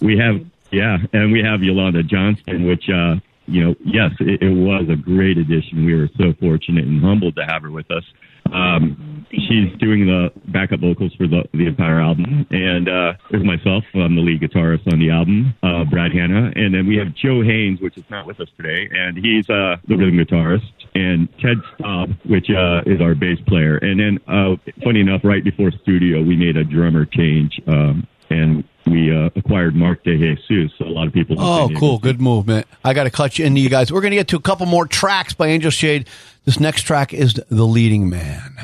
We 0.00 0.18
have 0.18 0.44
yeah, 0.76 0.96
and 1.12 1.32
we 1.32 1.40
have 1.40 1.62
Yolanda 1.62 2.02
Johnston, 2.02 2.66
which 2.66 2.84
uh, 2.92 3.16
you 3.46 3.64
know, 3.64 3.74
yes, 3.84 4.10
it, 4.20 4.42
it 4.42 4.54
was 4.54 4.86
a 4.90 4.96
great 4.96 5.38
addition. 5.38 5.86
We 5.86 5.94
were 5.94 6.08
so 6.18 6.34
fortunate 6.38 6.84
and 6.84 7.00
humbled 7.00 7.36
to 7.36 7.44
have 7.44 7.62
her 7.62 7.70
with 7.70 7.90
us. 7.90 8.04
Um, 8.52 9.26
she's 9.30 9.76
doing 9.78 10.06
the 10.06 10.30
backup 10.52 10.80
vocals 10.80 11.12
for 11.14 11.26
the, 11.26 11.44
the 11.52 11.66
entire 11.66 12.00
album. 12.00 12.46
And 12.50 12.88
uh, 12.88 13.12
there's 13.30 13.44
myself, 13.44 13.84
I'm 13.94 14.14
the 14.14 14.22
lead 14.22 14.40
guitarist 14.40 14.90
on 14.92 14.98
the 14.98 15.10
album, 15.10 15.54
uh, 15.62 15.84
Brad 15.84 16.12
Hanna. 16.12 16.52
And 16.54 16.74
then 16.74 16.86
we 16.86 16.96
have 16.96 17.14
Joe 17.14 17.42
Haynes, 17.42 17.80
which 17.80 17.96
is 17.96 18.04
not 18.10 18.26
with 18.26 18.40
us 18.40 18.48
today, 18.56 18.88
and 18.92 19.16
he's 19.16 19.48
uh, 19.50 19.76
the 19.88 19.96
rhythm 19.96 20.18
guitarist. 20.18 20.70
And 20.94 21.28
Ted 21.40 21.58
Staub, 21.74 22.10
which 22.24 22.48
uh, 22.50 22.82
is 22.86 23.00
our 23.00 23.14
bass 23.14 23.38
player. 23.46 23.76
And 23.78 24.00
then, 24.00 24.18
uh, 24.26 24.56
funny 24.82 25.00
enough, 25.00 25.22
right 25.24 25.44
before 25.44 25.70
studio, 25.82 26.22
we 26.22 26.36
made 26.36 26.56
a 26.56 26.64
drummer 26.64 27.04
change. 27.04 27.60
Um, 27.66 28.06
and 28.30 28.64
we 28.86 29.14
uh, 29.14 29.30
acquired 29.36 29.74
Mark 29.74 30.04
De 30.04 30.16
Jesus. 30.16 30.72
So 30.78 30.84
a 30.84 30.88
lot 30.88 31.06
of 31.06 31.12
people. 31.12 31.36
Oh, 31.38 31.70
cool. 31.76 31.98
Good 31.98 32.20
movement. 32.20 32.66
I 32.84 32.94
got 32.94 33.04
to 33.04 33.10
cut 33.10 33.38
you 33.38 33.44
into 33.44 33.60
you 33.60 33.68
guys. 33.68 33.92
We're 33.92 34.00
going 34.00 34.12
to 34.12 34.16
get 34.16 34.28
to 34.28 34.36
a 34.36 34.40
couple 34.40 34.66
more 34.66 34.86
tracks 34.86 35.34
by 35.34 35.48
Angel 35.48 35.70
Shade. 35.70 36.08
This 36.44 36.60
next 36.60 36.82
track 36.82 37.12
is 37.12 37.34
The 37.34 37.64
Leading 37.64 38.08
Man. 38.08 38.56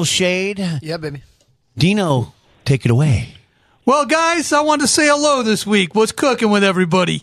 Angel 0.00 0.04
Shade. 0.06 0.80
Yeah, 0.82 0.96
baby. 0.96 1.22
Dino, 1.76 2.32
take 2.64 2.86
it 2.86 2.90
away. 2.90 3.34
Well, 3.84 4.06
guys, 4.06 4.50
I 4.50 4.62
wanted 4.62 4.82
to 4.82 4.88
say 4.88 5.06
hello 5.08 5.42
this 5.42 5.66
week. 5.66 5.94
What's 5.94 6.12
cooking 6.12 6.50
with 6.50 6.64
everybody? 6.64 7.22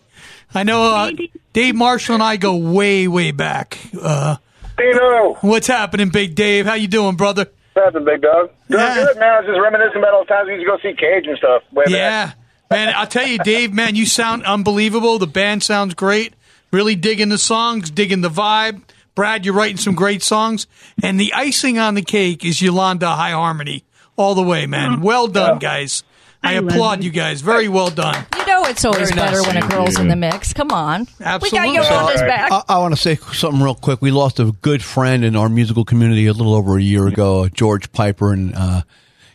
I 0.53 0.61
know 0.61 0.83
uh, 0.83 1.11
Dave 1.53 1.73
Marshall 1.73 2.15
and 2.15 2.23
I 2.23 2.37
go 2.37 2.55
way, 2.55 3.07
way 3.07 3.31
back. 3.31 3.79
Uh, 3.99 4.37
Dino. 4.77 5.37
What's 5.41 5.65
happening, 5.65 6.09
Big 6.09 6.35
Dave? 6.35 6.67
How 6.67 6.75
you 6.75 6.87
doing, 6.87 7.15
brother? 7.15 7.47
Nothing, 7.75 8.05
big 8.05 8.21
dog. 8.21 8.51
Doing 8.69 8.93
good, 8.93 9.17
man. 9.17 9.33
I 9.33 9.39
was 9.39 9.47
just 9.47 9.59
reminiscing 9.59 9.97
about 9.97 10.13
all 10.13 10.23
the 10.23 10.27
times 10.27 10.47
we 10.47 10.53
used 10.53 10.65
to 10.65 10.71
go 10.71 10.77
see 10.77 10.95
Cage 10.95 11.25
and 11.25 11.37
stuff. 11.37 11.63
Way 11.71 11.85
back. 11.85 11.91
Yeah, 11.91 12.31
man. 12.69 12.93
I'll 12.95 13.07
tell 13.07 13.25
you, 13.25 13.39
Dave. 13.39 13.73
Man, 13.73 13.95
you 13.95 14.05
sound 14.05 14.43
unbelievable. 14.43 15.17
The 15.17 15.25
band 15.25 15.63
sounds 15.63 15.95
great. 15.95 16.33
Really 16.71 16.95
digging 16.95 17.29
the 17.29 17.39
songs, 17.39 17.89
digging 17.89 18.21
the 18.21 18.29
vibe. 18.29 18.83
Brad, 19.17 19.45
you're 19.45 19.55
writing 19.55 19.77
some 19.77 19.95
great 19.95 20.21
songs, 20.21 20.67
and 21.01 21.19
the 21.19 21.33
icing 21.33 21.79
on 21.79 21.95
the 21.95 22.03
cake 22.03 22.45
is 22.45 22.61
Yolanda 22.61 23.15
High 23.15 23.31
Harmony 23.31 23.83
all 24.15 24.35
the 24.35 24.43
way, 24.43 24.67
man. 24.67 25.01
Well 25.01 25.27
done, 25.27 25.57
guys. 25.57 26.03
I, 26.43 26.51
I 26.51 26.53
applaud 26.57 27.03
you 27.03 27.09
guys. 27.09 27.41
Very 27.41 27.67
well 27.67 27.89
done. 27.89 28.27
You 28.37 28.45
know 28.45 28.65
it's 28.65 28.85
always 28.85 29.09
Very 29.09 29.19
better 29.19 29.37
nice. 29.37 29.47
when 29.47 29.57
a 29.57 29.67
girl's 29.67 29.95
you. 29.95 30.03
in 30.03 30.09
the 30.09 30.15
mix. 30.15 30.53
Come 30.53 30.69
on. 30.69 31.07
Absolutely. 31.19 31.67
We 31.67 31.77
got 31.77 31.89
Yolanda's 31.89 32.21
back. 32.21 32.51
I, 32.51 32.61
I 32.69 32.77
want 32.77 32.93
to 32.93 33.01
say 33.01 33.15
something 33.15 33.59
real 33.59 33.73
quick. 33.73 34.03
We 34.03 34.11
lost 34.11 34.39
a 34.39 34.51
good 34.61 34.83
friend 34.83 35.25
in 35.25 35.35
our 35.35 35.49
musical 35.49 35.83
community 35.83 36.27
a 36.27 36.33
little 36.33 36.53
over 36.53 36.77
a 36.77 36.81
year 36.83 37.07
ago, 37.07 37.49
George 37.49 37.91
Piper, 37.91 38.31
and 38.33 38.53
uh, 38.53 38.83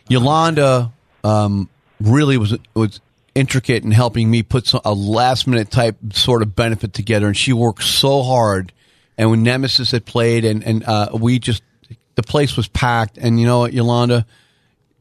Yolanda 0.07 0.93
um, 1.25 1.67
really 1.99 2.37
was 2.37 2.57
was 2.73 3.01
intricate 3.35 3.83
in 3.83 3.91
helping 3.91 4.31
me 4.31 4.43
put 4.43 4.65
some, 4.65 4.79
a 4.85 4.93
last 4.93 5.45
minute 5.45 5.71
type 5.71 5.97
sort 6.13 6.41
of 6.41 6.55
benefit 6.55 6.93
together, 6.93 7.27
and 7.27 7.35
she 7.35 7.51
worked 7.51 7.83
so 7.83 8.23
hard. 8.23 8.71
And 9.17 9.29
when 9.29 9.43
Nemesis 9.43 9.91
had 9.91 10.05
played, 10.05 10.45
and 10.45 10.63
and 10.63 10.83
uh, 10.83 11.09
we 11.13 11.39
just 11.39 11.63
the 12.15 12.23
place 12.23 12.57
was 12.57 12.67
packed, 12.67 13.17
and 13.17 13.39
you 13.39 13.45
know 13.45 13.59
what, 13.59 13.73
Yolanda, 13.73 14.25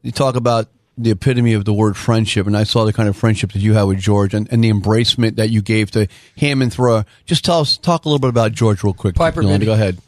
you 0.02 0.12
talk 0.12 0.36
about 0.36 0.68
the 0.98 1.10
epitome 1.10 1.54
of 1.54 1.64
the 1.64 1.72
word 1.72 1.96
friendship, 1.96 2.46
and 2.46 2.56
I 2.56 2.64
saw 2.64 2.84
the 2.84 2.92
kind 2.92 3.08
of 3.08 3.16
friendship 3.16 3.52
that 3.52 3.60
you 3.60 3.74
had 3.74 3.84
with 3.84 3.98
George, 3.98 4.34
and, 4.34 4.50
and 4.52 4.62
the 4.62 4.70
embracement 4.70 5.36
that 5.36 5.50
you 5.50 5.62
gave 5.62 5.90
to 5.92 6.06
him 6.36 6.60
and 6.60 6.72
throw. 6.72 7.04
Just 7.24 7.44
tell 7.44 7.60
us, 7.60 7.78
talk 7.78 8.04
a 8.04 8.08
little 8.08 8.18
bit 8.18 8.28
about 8.28 8.52
George 8.52 8.84
real 8.84 8.92
quick. 8.92 9.14
Piper, 9.14 9.42
Yolanda, 9.42 9.66
go 9.66 9.72
ahead. 9.72 9.98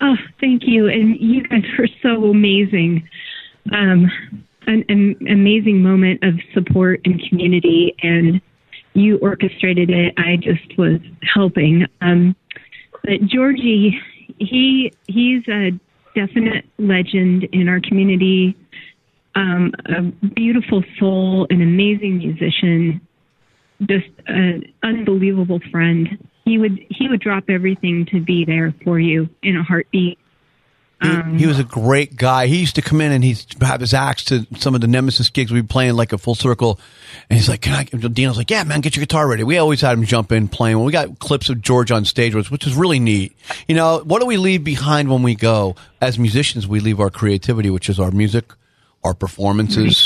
Oh, 0.00 0.14
thank 0.40 0.62
you. 0.66 0.88
And 0.88 1.18
you 1.18 1.42
guys 1.48 1.64
were 1.76 1.88
so 2.02 2.24
amazing. 2.26 3.08
Um, 3.72 4.10
an, 4.66 4.84
an 4.88 5.16
amazing 5.28 5.82
moment 5.82 6.22
of 6.22 6.34
support 6.54 7.00
and 7.04 7.20
community, 7.28 7.96
and 8.02 8.40
you 8.94 9.18
orchestrated 9.18 9.90
it. 9.90 10.14
I 10.16 10.36
just 10.36 10.78
was 10.78 11.00
helping. 11.22 11.86
Um, 12.00 12.36
but 13.08 13.26
Georgie, 13.26 13.98
he 14.38 14.92
he's 15.06 15.42
a 15.48 15.70
definite 16.14 16.66
legend 16.78 17.44
in 17.52 17.68
our 17.68 17.80
community. 17.80 18.54
Um, 19.34 19.72
a 19.86 20.02
beautiful 20.34 20.84
soul, 20.98 21.46
an 21.48 21.62
amazing 21.62 22.18
musician, 22.18 23.00
just 23.80 24.08
an 24.26 24.64
unbelievable 24.82 25.60
friend. 25.70 26.18
He 26.44 26.58
would 26.58 26.78
he 26.90 27.08
would 27.08 27.20
drop 27.20 27.44
everything 27.48 28.06
to 28.12 28.20
be 28.20 28.44
there 28.44 28.74
for 28.84 29.00
you 29.00 29.28
in 29.42 29.56
a 29.56 29.62
heartbeat. 29.62 30.18
He, 31.00 31.08
mm-hmm. 31.08 31.36
he 31.36 31.46
was 31.46 31.60
a 31.60 31.64
great 31.64 32.16
guy. 32.16 32.48
He 32.48 32.58
used 32.58 32.74
to 32.74 32.82
come 32.82 33.00
in 33.00 33.12
and 33.12 33.22
he'd 33.22 33.44
have 33.60 33.80
his 33.80 33.94
axe 33.94 34.24
to 34.26 34.46
some 34.58 34.74
of 34.74 34.80
the 34.80 34.88
Nemesis 34.88 35.30
gigs 35.30 35.52
we'd 35.52 35.60
be 35.60 35.66
playing 35.66 35.94
like 35.94 36.12
a 36.12 36.18
full 36.18 36.34
circle. 36.34 36.80
And 37.30 37.38
he's 37.38 37.48
like, 37.48 37.60
Can 37.60 37.74
I? 37.74 37.84
Dino's 37.84 38.36
like, 38.36 38.50
Yeah, 38.50 38.64
man, 38.64 38.80
get 38.80 38.96
your 38.96 39.04
guitar 39.04 39.28
ready. 39.28 39.44
We 39.44 39.58
always 39.58 39.80
had 39.80 39.96
him 39.96 40.04
jump 40.04 40.32
in 40.32 40.48
playing. 40.48 40.76
Well, 40.76 40.86
we 40.86 40.92
got 40.92 41.20
clips 41.20 41.50
of 41.50 41.62
George 41.62 41.92
on 41.92 42.04
stage, 42.04 42.34
which, 42.34 42.50
which 42.50 42.66
is 42.66 42.74
really 42.74 42.98
neat. 42.98 43.36
You 43.68 43.76
know, 43.76 44.00
what 44.04 44.20
do 44.20 44.26
we 44.26 44.38
leave 44.38 44.64
behind 44.64 45.08
when 45.08 45.22
we 45.22 45.36
go? 45.36 45.76
As 46.00 46.18
musicians, 46.18 46.66
we 46.66 46.80
leave 46.80 46.98
our 46.98 47.10
creativity, 47.10 47.70
which 47.70 47.88
is 47.88 48.00
our 48.00 48.10
music, 48.10 48.52
our 49.04 49.14
performances. 49.14 49.96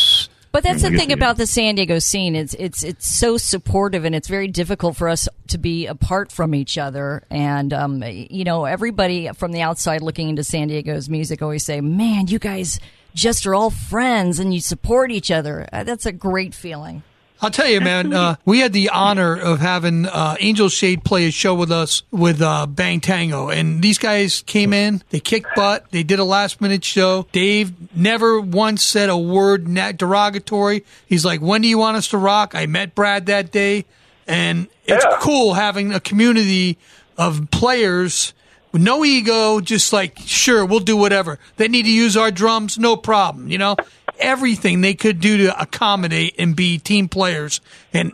But 0.53 0.65
that's 0.65 0.83
the 0.83 0.91
Legacy. 0.91 1.07
thing 1.07 1.13
about 1.13 1.39
the 1.39 1.47
San 1.47 1.77
Diego 1.77 1.99
scene. 1.99 2.37
It's 2.37 2.53
it's 2.55 2.83
it's 2.83 3.09
so 3.09 3.39
supportive, 3.39 4.05
and 4.05 4.15
it's 4.15 4.29
very 4.29 4.49
difficult 4.49 4.97
for 4.97 5.09
us 5.09 5.27
to 5.49 5.57
be 5.57 5.87
apart 5.87 6.31
from 6.31 6.55
each 6.55 6.77
other. 6.77 7.25
And 7.31 7.73
um, 7.73 8.03
you 8.05 8.45
know, 8.45 8.67
everybody 8.67 9.29
from 9.33 9.53
the 9.53 9.63
outside 9.63 10.03
looking 10.03 10.29
into 10.29 10.45
San 10.45 10.69
Diego's 10.69 11.09
music 11.09 11.41
always 11.41 11.65
say, 11.65 11.81
"Man, 11.81 12.27
you 12.27 12.39
guys 12.39 12.79
just 13.15 13.47
are 13.47 13.55
all 13.55 13.71
friends, 13.71 14.39
and 14.39 14.53
you 14.53 14.61
support 14.61 15.11
each 15.11 15.31
other." 15.31 15.67
Uh, 15.73 15.85
That's 15.85 16.05
a 16.05 16.13
great 16.13 16.55
feeling. 16.55 17.03
I'll 17.43 17.51
tell 17.51 17.69
you, 17.69 17.81
man. 17.81 18.13
Uh, 18.15 18.37
we 18.45 18.61
had 18.61 18.73
the 18.73 18.91
honor 18.91 19.37
of 19.37 19.59
having 19.59 20.07
uh, 20.07 20.37
Angel 20.39 20.69
Shade 20.69 21.03
play 21.03 21.27
a 21.27 21.33
show 21.33 21.57
with 21.57 21.73
us 21.73 22.05
with 22.13 22.41
uh, 22.41 22.67
Bang 22.67 23.01
Tango, 23.01 23.49
and 23.49 23.83
these 23.83 23.99
guys 23.99 24.45
came 24.47 24.73
in. 24.73 25.03
They 25.11 25.19
kicked 25.19 25.49
butt. 25.57 25.91
They 25.91 26.05
did 26.05 26.21
a 26.21 26.25
last 26.25 26.61
minute 26.61 26.85
show. 26.85 27.27
Dave 27.33 27.73
never 27.97 28.41
once 28.41 28.85
said 28.85 29.11
a 29.11 29.19
word 29.19 29.67
derogatory. 29.97 30.85
He's 31.05 31.25
like, 31.25 31.41
"When 31.41 31.63
do 31.63 31.69
you 31.69 31.79
want 31.79 31.97
us 31.97 32.07
to 32.09 32.19
rock?" 32.19 32.55
I 32.55 32.67
met 32.67 32.95
Brad 32.95 33.27
that 33.27 33.51
day, 33.51 33.87
and 34.29 34.69
it's 34.85 35.05
cool 35.19 35.55
having 35.55 35.93
a 35.93 35.99
community 35.99 36.79
of 37.19 37.51
players. 37.51 38.35
with 38.71 38.83
No 38.83 39.05
ego, 39.05 39.61
just 39.61 39.93
like, 39.93 40.17
sure, 40.25 40.65
we'll 40.65 40.81
do 40.81 40.97
whatever. 40.97 41.41
They 41.57 41.69
need 41.69 41.83
to 41.83 41.91
use 41.91 42.17
our 42.17 42.31
drums, 42.31 42.79
no 42.79 42.97
problem. 42.97 43.49
You 43.49 43.59
know, 43.59 43.77
everything 44.23 44.81
they 44.81 44.95
could 44.95 45.21
do 45.21 45.37
to 45.39 45.61
accommodate 45.61 46.35
and 46.39 46.57
be 46.57 46.79
team 46.79 47.09
players. 47.09 47.61
And, 47.93 48.13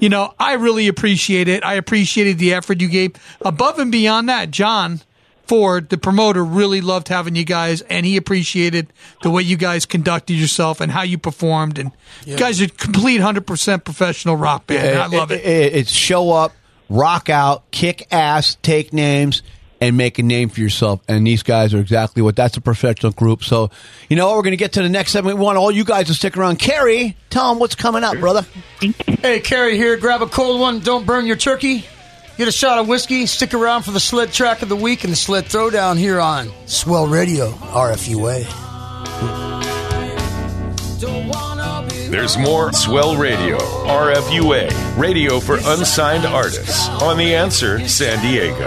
you 0.00 0.08
know, 0.08 0.34
I 0.38 0.54
really 0.54 0.88
appreciate 0.88 1.48
it. 1.48 1.64
I 1.64 1.74
appreciated 1.74 2.38
the 2.38 2.54
effort 2.54 2.80
you 2.80 2.88
gave. 2.88 3.16
Above 3.40 3.78
and 3.78 3.92
beyond 3.92 4.28
that, 4.28 4.50
John 4.50 5.00
Ford, 5.46 5.88
the 5.88 5.96
promoter, 5.96 6.44
really 6.44 6.82
loved 6.82 7.08
having 7.08 7.34
you 7.34 7.44
guys, 7.44 7.80
and 7.80 8.04
he 8.04 8.18
appreciated 8.18 8.92
the 9.22 9.30
way 9.30 9.42
you 9.42 9.56
guys 9.56 9.86
conducted 9.86 10.34
yourself 10.34 10.80
and 10.82 10.92
how 10.92 11.02
you 11.02 11.16
performed. 11.16 11.78
And 11.78 11.90
you 12.26 12.36
guys 12.36 12.60
are 12.60 12.66
a 12.66 12.68
complete 12.68 13.20
100% 13.20 13.82
professional 13.82 14.36
rock 14.36 14.66
band. 14.66 14.98
I 14.98 15.06
love 15.06 15.32
it. 15.32 15.44
It's 15.44 15.90
show 15.90 16.32
up, 16.32 16.52
rock 16.90 17.30
out, 17.30 17.70
kick 17.70 18.06
ass, 18.12 18.58
take 18.62 18.92
names, 18.92 19.42
and 19.80 19.96
make 19.96 20.18
a 20.18 20.22
name 20.22 20.48
for 20.48 20.60
yourself. 20.60 21.00
And 21.08 21.26
these 21.26 21.42
guys 21.42 21.74
are 21.74 21.80
exactly 21.80 22.22
what 22.22 22.36
that's 22.36 22.56
a 22.56 22.60
professional 22.60 23.12
group. 23.12 23.44
So, 23.44 23.70
you 24.08 24.16
know? 24.16 24.28
We're 24.34 24.42
going 24.42 24.52
to 24.52 24.56
get 24.56 24.72
to 24.74 24.82
the 24.82 24.88
next 24.88 25.12
segment. 25.12 25.38
We 25.38 25.44
want 25.44 25.58
all 25.58 25.70
you 25.70 25.84
guys 25.84 26.06
to 26.08 26.14
stick 26.14 26.36
around. 26.36 26.58
Carrie, 26.58 27.16
tell 27.30 27.50
them 27.50 27.58
what's 27.58 27.74
coming 27.74 28.04
up, 28.04 28.18
brother. 28.18 28.46
Hey, 28.80 29.40
Carrie 29.40 29.76
here. 29.76 29.96
Grab 29.96 30.22
a 30.22 30.26
cold 30.26 30.60
one. 30.60 30.80
Don't 30.80 31.06
burn 31.06 31.26
your 31.26 31.36
turkey. 31.36 31.84
Get 32.36 32.46
a 32.46 32.52
shot 32.52 32.78
of 32.78 32.86
whiskey. 32.86 33.26
Stick 33.26 33.52
around 33.52 33.82
for 33.82 33.90
the 33.90 33.98
sled 33.98 34.32
track 34.32 34.62
of 34.62 34.68
the 34.68 34.76
week 34.76 35.02
and 35.02 35.12
the 35.12 35.16
sled 35.16 35.46
throwdown 35.46 35.96
here 35.96 36.20
on 36.20 36.50
Swell 36.66 37.08
Radio, 37.08 37.50
RFUA. 37.50 38.46
There's 42.10 42.38
more 42.38 42.72
Swell 42.72 43.16
Radio, 43.16 43.58
RFUA, 43.58 44.96
radio 44.96 45.40
for 45.40 45.58
unsigned 45.62 46.24
artists 46.24 46.88
on 46.88 47.18
The 47.18 47.34
Answer 47.34 47.86
San 47.86 48.22
Diego. 48.22 48.66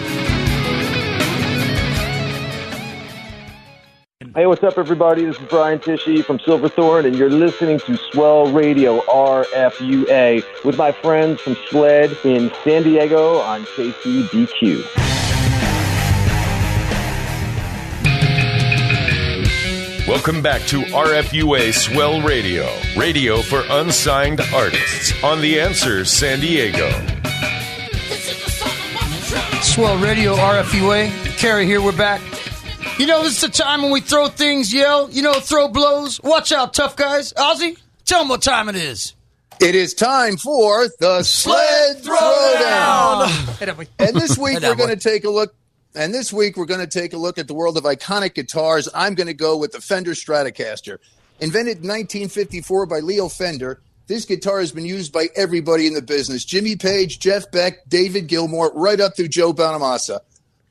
Hey, 4.33 4.45
what's 4.45 4.63
up, 4.63 4.77
everybody? 4.77 5.25
This 5.25 5.37
is 5.37 5.47
Brian 5.49 5.77
Tichy 5.77 6.23
from 6.23 6.39
Silverthorne, 6.39 7.05
and 7.05 7.17
you're 7.17 7.29
listening 7.29 7.79
to 7.79 7.97
Swell 7.97 8.49
Radio 8.49 9.01
RFUA 9.01 10.63
with 10.63 10.77
my 10.77 10.93
friends 10.93 11.41
from 11.41 11.57
SLED 11.69 12.15
in 12.23 12.49
San 12.63 12.83
Diego 12.83 13.39
on 13.39 13.65
KCBQ. 13.65 14.87
Welcome 20.07 20.41
back 20.41 20.61
to 20.67 20.79
RFUA 20.79 21.73
Swell 21.73 22.21
Radio, 22.21 22.69
radio 22.95 23.41
for 23.41 23.63
unsigned 23.69 24.39
artists 24.53 25.11
on 25.25 25.41
The 25.41 25.59
Answer 25.59 26.05
San 26.05 26.39
Diego. 26.39 26.89
Swell 29.61 29.97
Radio, 29.97 30.35
RFUA. 30.37 31.09
Carrie 31.37 31.65
here, 31.65 31.81
we're 31.81 31.91
back. 31.91 32.30
You 33.01 33.07
know, 33.07 33.23
this 33.23 33.33
is 33.33 33.41
the 33.41 33.49
time 33.49 33.81
when 33.81 33.89
we 33.89 33.99
throw 33.99 34.27
things, 34.27 34.71
yell, 34.71 35.09
you 35.09 35.23
know, 35.23 35.33
throw 35.33 35.67
blows. 35.67 36.21
Watch 36.21 36.51
out, 36.51 36.75
tough 36.75 36.95
guys. 36.95 37.33
Ozzy, 37.33 37.75
tell 38.05 38.19
them 38.19 38.29
what 38.29 38.43
time 38.43 38.69
it 38.69 38.75
is. 38.75 39.15
It 39.59 39.73
is 39.73 39.95
time 39.95 40.37
for 40.37 40.85
the 40.99 41.23
sled 41.23 42.03
throwdown. 42.03 43.57
And 43.97 44.15
this 44.15 44.37
week 44.37 44.61
we're 44.61 44.75
going 44.75 44.95
to 44.95 44.95
take 44.95 45.23
a 45.23 45.31
look. 45.31 45.55
And 45.95 46.13
this 46.13 46.31
week 46.31 46.57
we're 46.57 46.67
going 46.67 46.79
to 46.79 46.85
take 46.85 47.13
a 47.13 47.17
look 47.17 47.39
at 47.39 47.47
the 47.47 47.55
world 47.55 47.75
of 47.75 47.85
iconic 47.85 48.35
guitars. 48.35 48.87
I'm 48.93 49.15
going 49.15 49.25
to 49.25 49.33
go 49.33 49.57
with 49.57 49.71
the 49.71 49.81
Fender 49.81 50.11
Stratocaster. 50.11 50.99
Invented 51.39 51.77
in 51.77 51.89
1954 51.89 52.85
by 52.85 52.99
Leo 52.99 53.29
Fender, 53.29 53.81
this 54.05 54.25
guitar 54.25 54.59
has 54.59 54.71
been 54.71 54.85
used 54.85 55.11
by 55.11 55.29
everybody 55.35 55.87
in 55.87 55.95
the 55.95 56.03
business 56.03 56.45
Jimmy 56.45 56.75
Page, 56.75 57.17
Jeff 57.17 57.49
Beck, 57.49 57.83
David 57.89 58.27
Gilmour, 58.27 58.71
right 58.75 58.99
up 58.99 59.15
through 59.15 59.29
Joe 59.29 59.53
Bonamassa. 59.53 60.19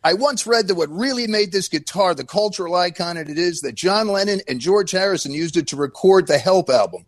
I 0.02 0.14
once 0.14 0.46
read 0.46 0.68
that 0.68 0.76
what 0.76 0.88
really 0.90 1.26
made 1.26 1.52
this 1.52 1.68
guitar 1.68 2.14
the 2.14 2.24
cultural 2.24 2.74
icon 2.74 3.16
that 3.16 3.28
it 3.28 3.38
is 3.38 3.60
that 3.60 3.74
John 3.74 4.08
Lennon 4.08 4.40
and 4.48 4.58
George 4.58 4.92
Harrison 4.92 5.32
used 5.32 5.56
it 5.56 5.66
to 5.68 5.76
record 5.76 6.26
the 6.26 6.38
Help 6.38 6.70
album. 6.70 7.04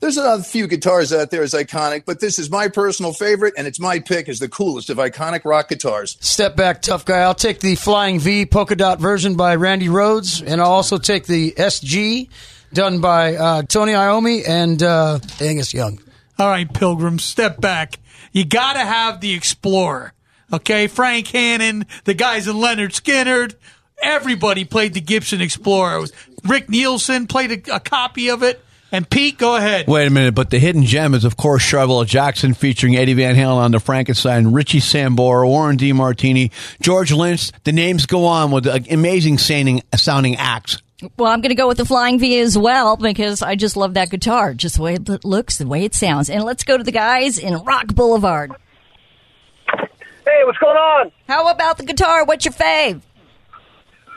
There's 0.00 0.16
a 0.16 0.42
few 0.42 0.66
guitars 0.66 1.12
out 1.12 1.30
there 1.30 1.42
as 1.42 1.52
iconic, 1.52 2.04
but 2.06 2.20
this 2.20 2.38
is 2.38 2.50
my 2.50 2.68
personal 2.68 3.12
favorite, 3.12 3.52
and 3.58 3.66
it's 3.66 3.78
my 3.78 3.98
pick 4.00 4.30
as 4.30 4.38
the 4.38 4.48
coolest 4.48 4.88
of 4.88 4.96
iconic 4.96 5.44
rock 5.44 5.68
guitars. 5.68 6.16
Step 6.20 6.56
back, 6.56 6.80
tough 6.80 7.04
guy. 7.04 7.18
I'll 7.18 7.34
take 7.34 7.60
the 7.60 7.74
Flying 7.74 8.18
V 8.18 8.46
polka 8.46 8.76
dot 8.76 8.98
version 8.98 9.36
by 9.36 9.56
Randy 9.56 9.88
Rhoads, 9.88 10.42
and 10.46 10.60
I'll 10.60 10.70
also 10.70 10.96
take 10.96 11.26
the 11.26 11.52
SG 11.52 12.30
done 12.72 13.02
by 13.02 13.36
uh, 13.36 13.62
Tony 13.62 13.92
Iommi 13.92 14.48
and 14.48 14.82
uh, 14.82 15.18
Angus 15.38 15.74
Young. 15.74 16.00
All 16.38 16.48
right, 16.48 16.72
Pilgrim, 16.72 17.18
step 17.18 17.60
back. 17.60 17.98
You 18.32 18.46
got 18.46 18.74
to 18.74 18.80
have 18.80 19.20
the 19.20 19.34
Explorer. 19.34 20.14
Okay, 20.52 20.86
Frank 20.88 21.28
Hannon, 21.28 21.86
the 22.04 22.14
guys 22.14 22.48
in 22.48 22.56
Lynyrd 22.56 22.90
Skynyrd, 22.92 23.54
everybody 24.02 24.64
played 24.64 24.94
the 24.94 25.00
Gibson 25.00 25.40
Explorer. 25.40 25.96
It 25.96 26.00
was- 26.00 26.12
Rick 26.44 26.68
Nielsen 26.68 27.26
played 27.26 27.68
a, 27.68 27.76
a 27.76 27.80
copy 27.80 28.30
of 28.30 28.42
it. 28.42 28.62
And 28.92 29.08
Pete, 29.08 29.38
go 29.38 29.54
ahead. 29.54 29.86
Wait 29.86 30.08
a 30.08 30.10
minute, 30.10 30.34
but 30.34 30.50
the 30.50 30.58
hidden 30.58 30.82
gem 30.84 31.14
is, 31.14 31.24
of 31.24 31.36
course, 31.36 31.62
Charvel 31.62 32.04
Jackson 32.04 32.54
featuring 32.54 32.96
Eddie 32.96 33.12
Van 33.14 33.36
Halen 33.36 33.54
on 33.58 33.70
the 33.70 33.78
Frankenstein, 33.78 34.48
Richie 34.48 34.80
Sambora, 34.80 35.46
Warren 35.46 35.76
DeMartini, 35.76 36.50
George 36.82 37.12
Lynch. 37.12 37.52
The 37.62 37.70
names 37.70 38.06
go 38.06 38.24
on 38.24 38.50
with 38.50 38.66
uh, 38.66 38.80
amazing 38.90 39.38
sounding, 39.38 39.82
sounding 39.94 40.34
acts. 40.34 40.78
Well, 41.16 41.30
I'm 41.30 41.40
going 41.40 41.50
to 41.50 41.54
go 41.54 41.68
with 41.68 41.76
the 41.78 41.84
Flying 41.84 42.18
V 42.18 42.40
as 42.40 42.58
well 42.58 42.96
because 42.96 43.42
I 43.42 43.54
just 43.54 43.76
love 43.76 43.94
that 43.94 44.10
guitar, 44.10 44.54
just 44.54 44.74
the 44.76 44.82
way 44.82 44.94
it 44.94 45.24
looks, 45.24 45.58
the 45.58 45.68
way 45.68 45.84
it 45.84 45.94
sounds. 45.94 46.28
And 46.28 46.42
let's 46.42 46.64
go 46.64 46.76
to 46.76 46.82
the 46.82 46.90
guys 46.90 47.38
in 47.38 47.54
Rock 47.62 47.94
Boulevard. 47.94 48.50
Hey, 50.50 50.56
what's 50.56 50.58
going 50.58 50.76
on? 50.76 51.12
How 51.28 51.48
about 51.48 51.78
the 51.78 51.84
guitar? 51.84 52.24
What's 52.24 52.44
your 52.44 52.54
fave? 52.54 53.02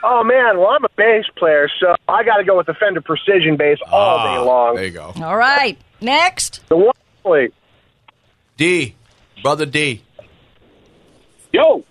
Oh 0.03 0.23
man, 0.23 0.57
well 0.57 0.69
I'm 0.69 0.84
a 0.84 0.89
bass 0.97 1.25
player, 1.38 1.69
so 1.79 1.95
I 2.07 2.23
got 2.23 2.38
to 2.38 2.43
go 2.43 2.57
with 2.57 2.65
the 2.65 2.73
Fender 2.73 3.01
Precision 3.01 3.55
bass 3.55 3.77
all 3.89 4.17
day 4.17 4.45
long. 4.45 4.75
There 4.75 4.86
you 4.86 4.91
go. 4.91 5.13
All 5.21 5.38
right, 5.38 5.77
next. 6.01 6.67
The 6.67 6.77
one 6.77 6.93
wait. 7.23 7.53
D, 8.57 8.95
brother 9.41 9.65
D. 9.65 10.03
Yo, 11.51 11.84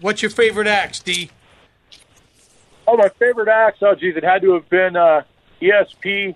What's 0.00 0.20
your 0.20 0.30
favorite 0.30 0.66
axe, 0.66 0.98
D? 1.00 1.30
oh 2.88 2.96
my 2.96 3.08
favorite 3.10 3.48
axe. 3.48 3.78
Oh 3.80 3.94
geez, 3.94 4.16
it 4.16 4.24
had 4.24 4.42
to 4.42 4.54
have 4.54 4.68
been 4.68 4.96
uh, 4.96 5.22
ESP. 5.60 6.34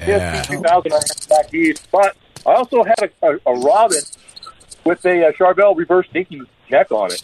Yeah. 0.00 0.42
ESP 0.42 0.56
2000 0.62 0.92
I 0.92 0.96
had 0.96 1.28
back 1.28 1.54
east, 1.54 1.88
but 1.90 2.16
I 2.46 2.52
also 2.54 2.84
had 2.84 3.10
a, 3.22 3.26
a, 3.26 3.38
a 3.46 3.58
Robin 3.60 4.02
with 4.84 5.04
a 5.06 5.28
uh, 5.28 5.32
Charvel 5.32 5.76
reverse 5.76 6.06
dinky 6.12 6.42
neck 6.70 6.90
on 6.90 7.12
it. 7.12 7.22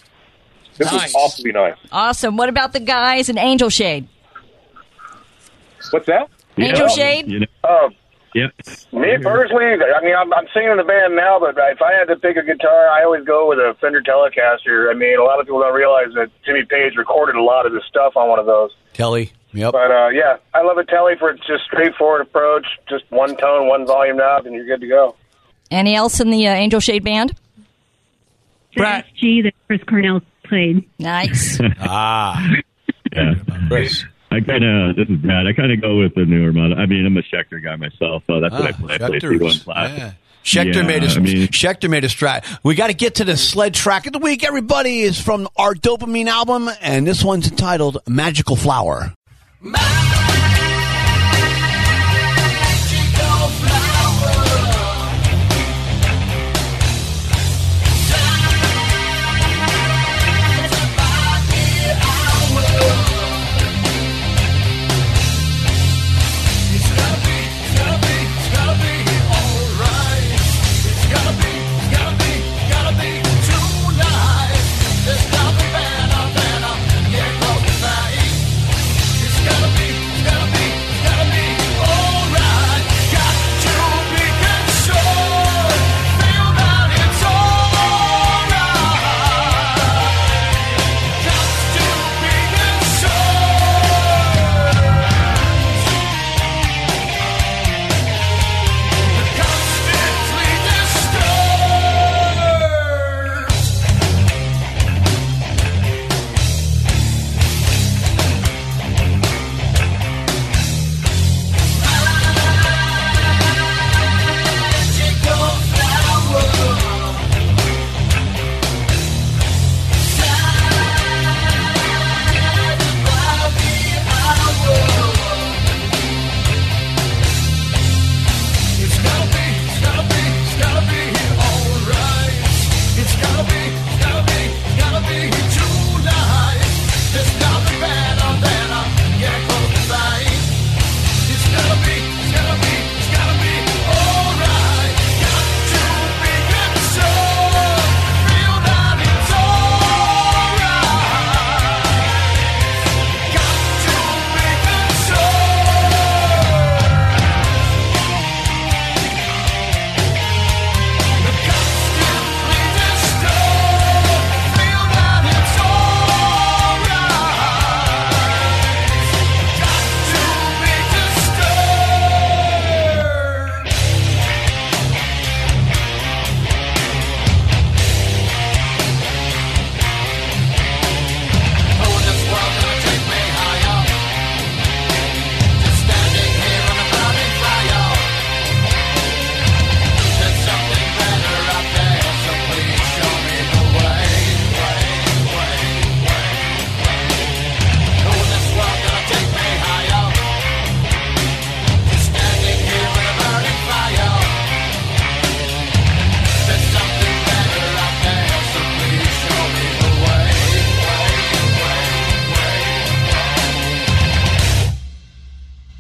This 0.77 0.93
Nice. 0.93 1.13
was 1.13 1.15
awfully 1.15 1.53
nice. 1.53 1.75
Awesome. 1.91 2.37
What 2.37 2.49
about 2.49 2.73
the 2.73 2.81
guys 2.81 3.29
in 3.29 3.37
Angel 3.39 3.69
Shade? 3.71 4.07
What's 5.91 6.07
that? 6.07 6.29
Angel 6.57 6.89
Shade? 6.89 7.29
You 7.29 7.41
know, 7.41 7.47
Um, 7.69 7.95
yep. 8.35 8.53
me 8.93 9.17
personally, 9.23 9.65
I 9.85 10.01
mean, 10.05 10.15
I'm, 10.15 10.33
I'm 10.33 10.47
singing 10.53 10.71
in 10.71 10.77
the 10.77 10.85
band 10.85 11.17
now, 11.17 11.39
but 11.39 11.51
if 11.57 11.81
I 11.83 11.93
had 11.95 12.07
to 12.09 12.17
pick 12.17 12.37
a 12.37 12.43
guitar, 12.43 12.89
I 12.91 13.05
always 13.05 13.25
go 13.25 13.49
with 13.49 13.59
a 13.59 13.77
Fender 13.81 14.03
Telecaster. 14.03 14.91
I 14.91 14.95
mean, 14.95 15.19
a 15.19 15.25
lot 15.25 15.41
of 15.41 15.47
people 15.47 15.61
don't 15.61 15.75
realize 15.75 16.09
that 16.15 16.31
Jimmy 16.45 16.65
Page 16.65 16.97
recorded 16.97 17.37
a 17.37 17.43
lot 17.43 17.65
of 17.67 17.73
his 17.73 17.83
stuff 17.89 18.17
on 18.17 18.29
one 18.29 18.39
of 18.39 18.47
those. 18.47 18.71
Telly. 18.93 19.33
Yep. 19.53 19.73
But 19.73 19.91
uh, 19.91 20.09
yeah, 20.09 20.37
I 20.53 20.63
love 20.63 20.77
a 20.79 20.85
Telly 20.85 21.15
for 21.19 21.31
its 21.31 21.45
just 21.47 21.65
straightforward 21.65 22.21
approach, 22.21 22.67
just 22.89 23.05
one 23.11 23.35
tone, 23.37 23.67
one 23.67 23.87
volume 23.87 24.19
knob, 24.19 24.47
and 24.47 24.55
you're 24.55 24.67
good 24.67 24.81
to 24.83 24.89
go. 24.89 25.17
Any 25.71 25.95
else 25.95 26.21
in 26.21 26.31
the 26.31 26.47
uh, 26.49 26.53
Angel 26.53 26.81
Shade 26.81 27.03
band? 27.05 27.35
The 28.75 28.83
SG 28.83 29.43
that 29.45 29.55
Chris 29.66 29.81
Cornell 29.89 30.21
played. 30.45 30.89
Nice. 30.99 31.59
ah. 31.81 32.51
Yeah. 33.14 33.35
Chris. 33.69 34.05
I 34.31 34.41
kind 34.41 34.62
of, 34.62 34.97
this 34.97 35.09
is 35.09 35.16
Brad. 35.23 35.47
I 35.47 35.53
kind 35.55 35.73
of 35.73 35.81
go 35.81 35.99
with 35.99 36.14
the 36.14 36.25
newer 36.27 36.53
model. 36.53 36.79
I 36.79 36.85
mean, 36.87 37.07
I'm 37.07 37.16
a 37.16 37.23
Schecter 37.23 37.62
guy 37.64 37.77
myself, 37.77 38.23
so 38.27 38.41
that's 38.41 38.53
what 38.53 38.62
I 38.66 38.71
Ah, 38.71 38.73
play. 38.79 38.95
I 38.95 38.99
play 38.99 39.19
C1 39.21 39.62
flat. 39.64 39.99
Yeah. 39.99 40.12
Schecter 40.45 40.75
Yeah, 40.77 40.83
made 40.83 41.03
a 41.05 41.09
I 41.09 41.19
mean- 41.19 41.49
Schecter 41.49 41.89
made 41.91 42.05
a 42.05 42.09
strat. 42.09 42.45
We 42.62 42.75
got 42.75 42.89
to 42.89 42.95
get 42.95 43.16
to 43.16 43.25
the 43.25 43.37
sled 43.37 43.75
track 43.75 44.07
of 44.07 44.12
the 44.12 44.19
week. 44.19 44.45
Everybody 44.45 45.01
is 45.01 45.21
from 45.21 45.49
our 45.57 45.75
dopamine 45.75 46.27
album, 46.27 46.69
and 46.81 47.07
this 47.07 47.25
one's 47.25 47.51
entitled 47.51 47.99
"Magical 48.07 48.55
Flower." 48.57 49.12
It's 49.62 49.73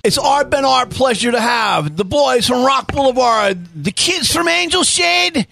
It's 0.08 0.16
our 0.16 0.42
been 0.42 0.64
our 0.64 0.86
pleasure 0.86 1.30
to 1.30 1.38
have 1.38 1.94
the 1.94 2.04
boys 2.06 2.46
from 2.46 2.64
Rock 2.64 2.90
Boulevard, 2.90 3.58
the 3.74 3.92
kids 3.92 4.32
from 4.32 4.48
Angel 4.48 4.82
Shade. 4.82 5.46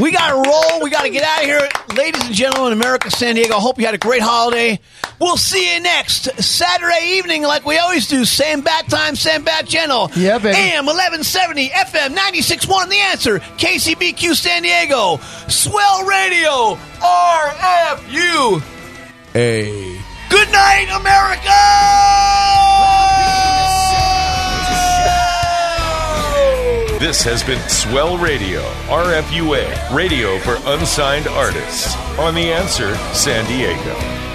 We 0.00 0.10
got 0.10 0.30
to 0.30 0.36
roll. 0.50 0.82
We 0.82 0.88
got 0.88 1.02
to 1.02 1.10
get 1.10 1.22
out 1.22 1.40
of 1.40 1.44
here. 1.44 1.68
Ladies 1.94 2.24
and 2.24 2.34
gentlemen, 2.34 2.72
America, 2.72 3.10
San 3.10 3.34
Diego, 3.34 3.56
hope 3.56 3.78
you 3.78 3.84
had 3.84 3.94
a 3.94 3.98
great 3.98 4.22
holiday. 4.22 4.80
We'll 5.20 5.36
see 5.36 5.74
you 5.74 5.80
next 5.80 6.32
Saturday 6.42 7.18
evening, 7.18 7.42
like 7.42 7.66
we 7.66 7.76
always 7.76 8.08
do. 8.08 8.24
Same 8.24 8.62
bat 8.62 8.88
time, 8.88 9.16
same 9.16 9.44
bat 9.44 9.66
channel. 9.66 10.10
Yeah, 10.16 10.38
baby. 10.38 10.56
AM 10.56 10.86
1170, 10.86 11.68
FM 11.68 12.16
96.1, 12.16 12.88
The 12.88 12.96
Answer, 12.96 13.38
KCBQ 13.58 14.34
San 14.34 14.62
Diego, 14.62 15.18
Swell 15.46 16.06
Radio, 16.06 16.78
RFU. 17.02 18.62
A 19.34 20.00
good 20.30 20.50
night, 20.52 20.88
America! 20.90 22.30
This 27.00 27.22
has 27.22 27.42
been 27.42 27.66
Swell 27.66 28.18
Radio, 28.18 28.60
RFUA, 28.84 29.96
radio 29.96 30.38
for 30.40 30.58
unsigned 30.66 31.28
artists. 31.28 31.96
On 32.18 32.34
The 32.34 32.52
Answer, 32.52 32.94
San 33.14 33.46
Diego. 33.46 34.29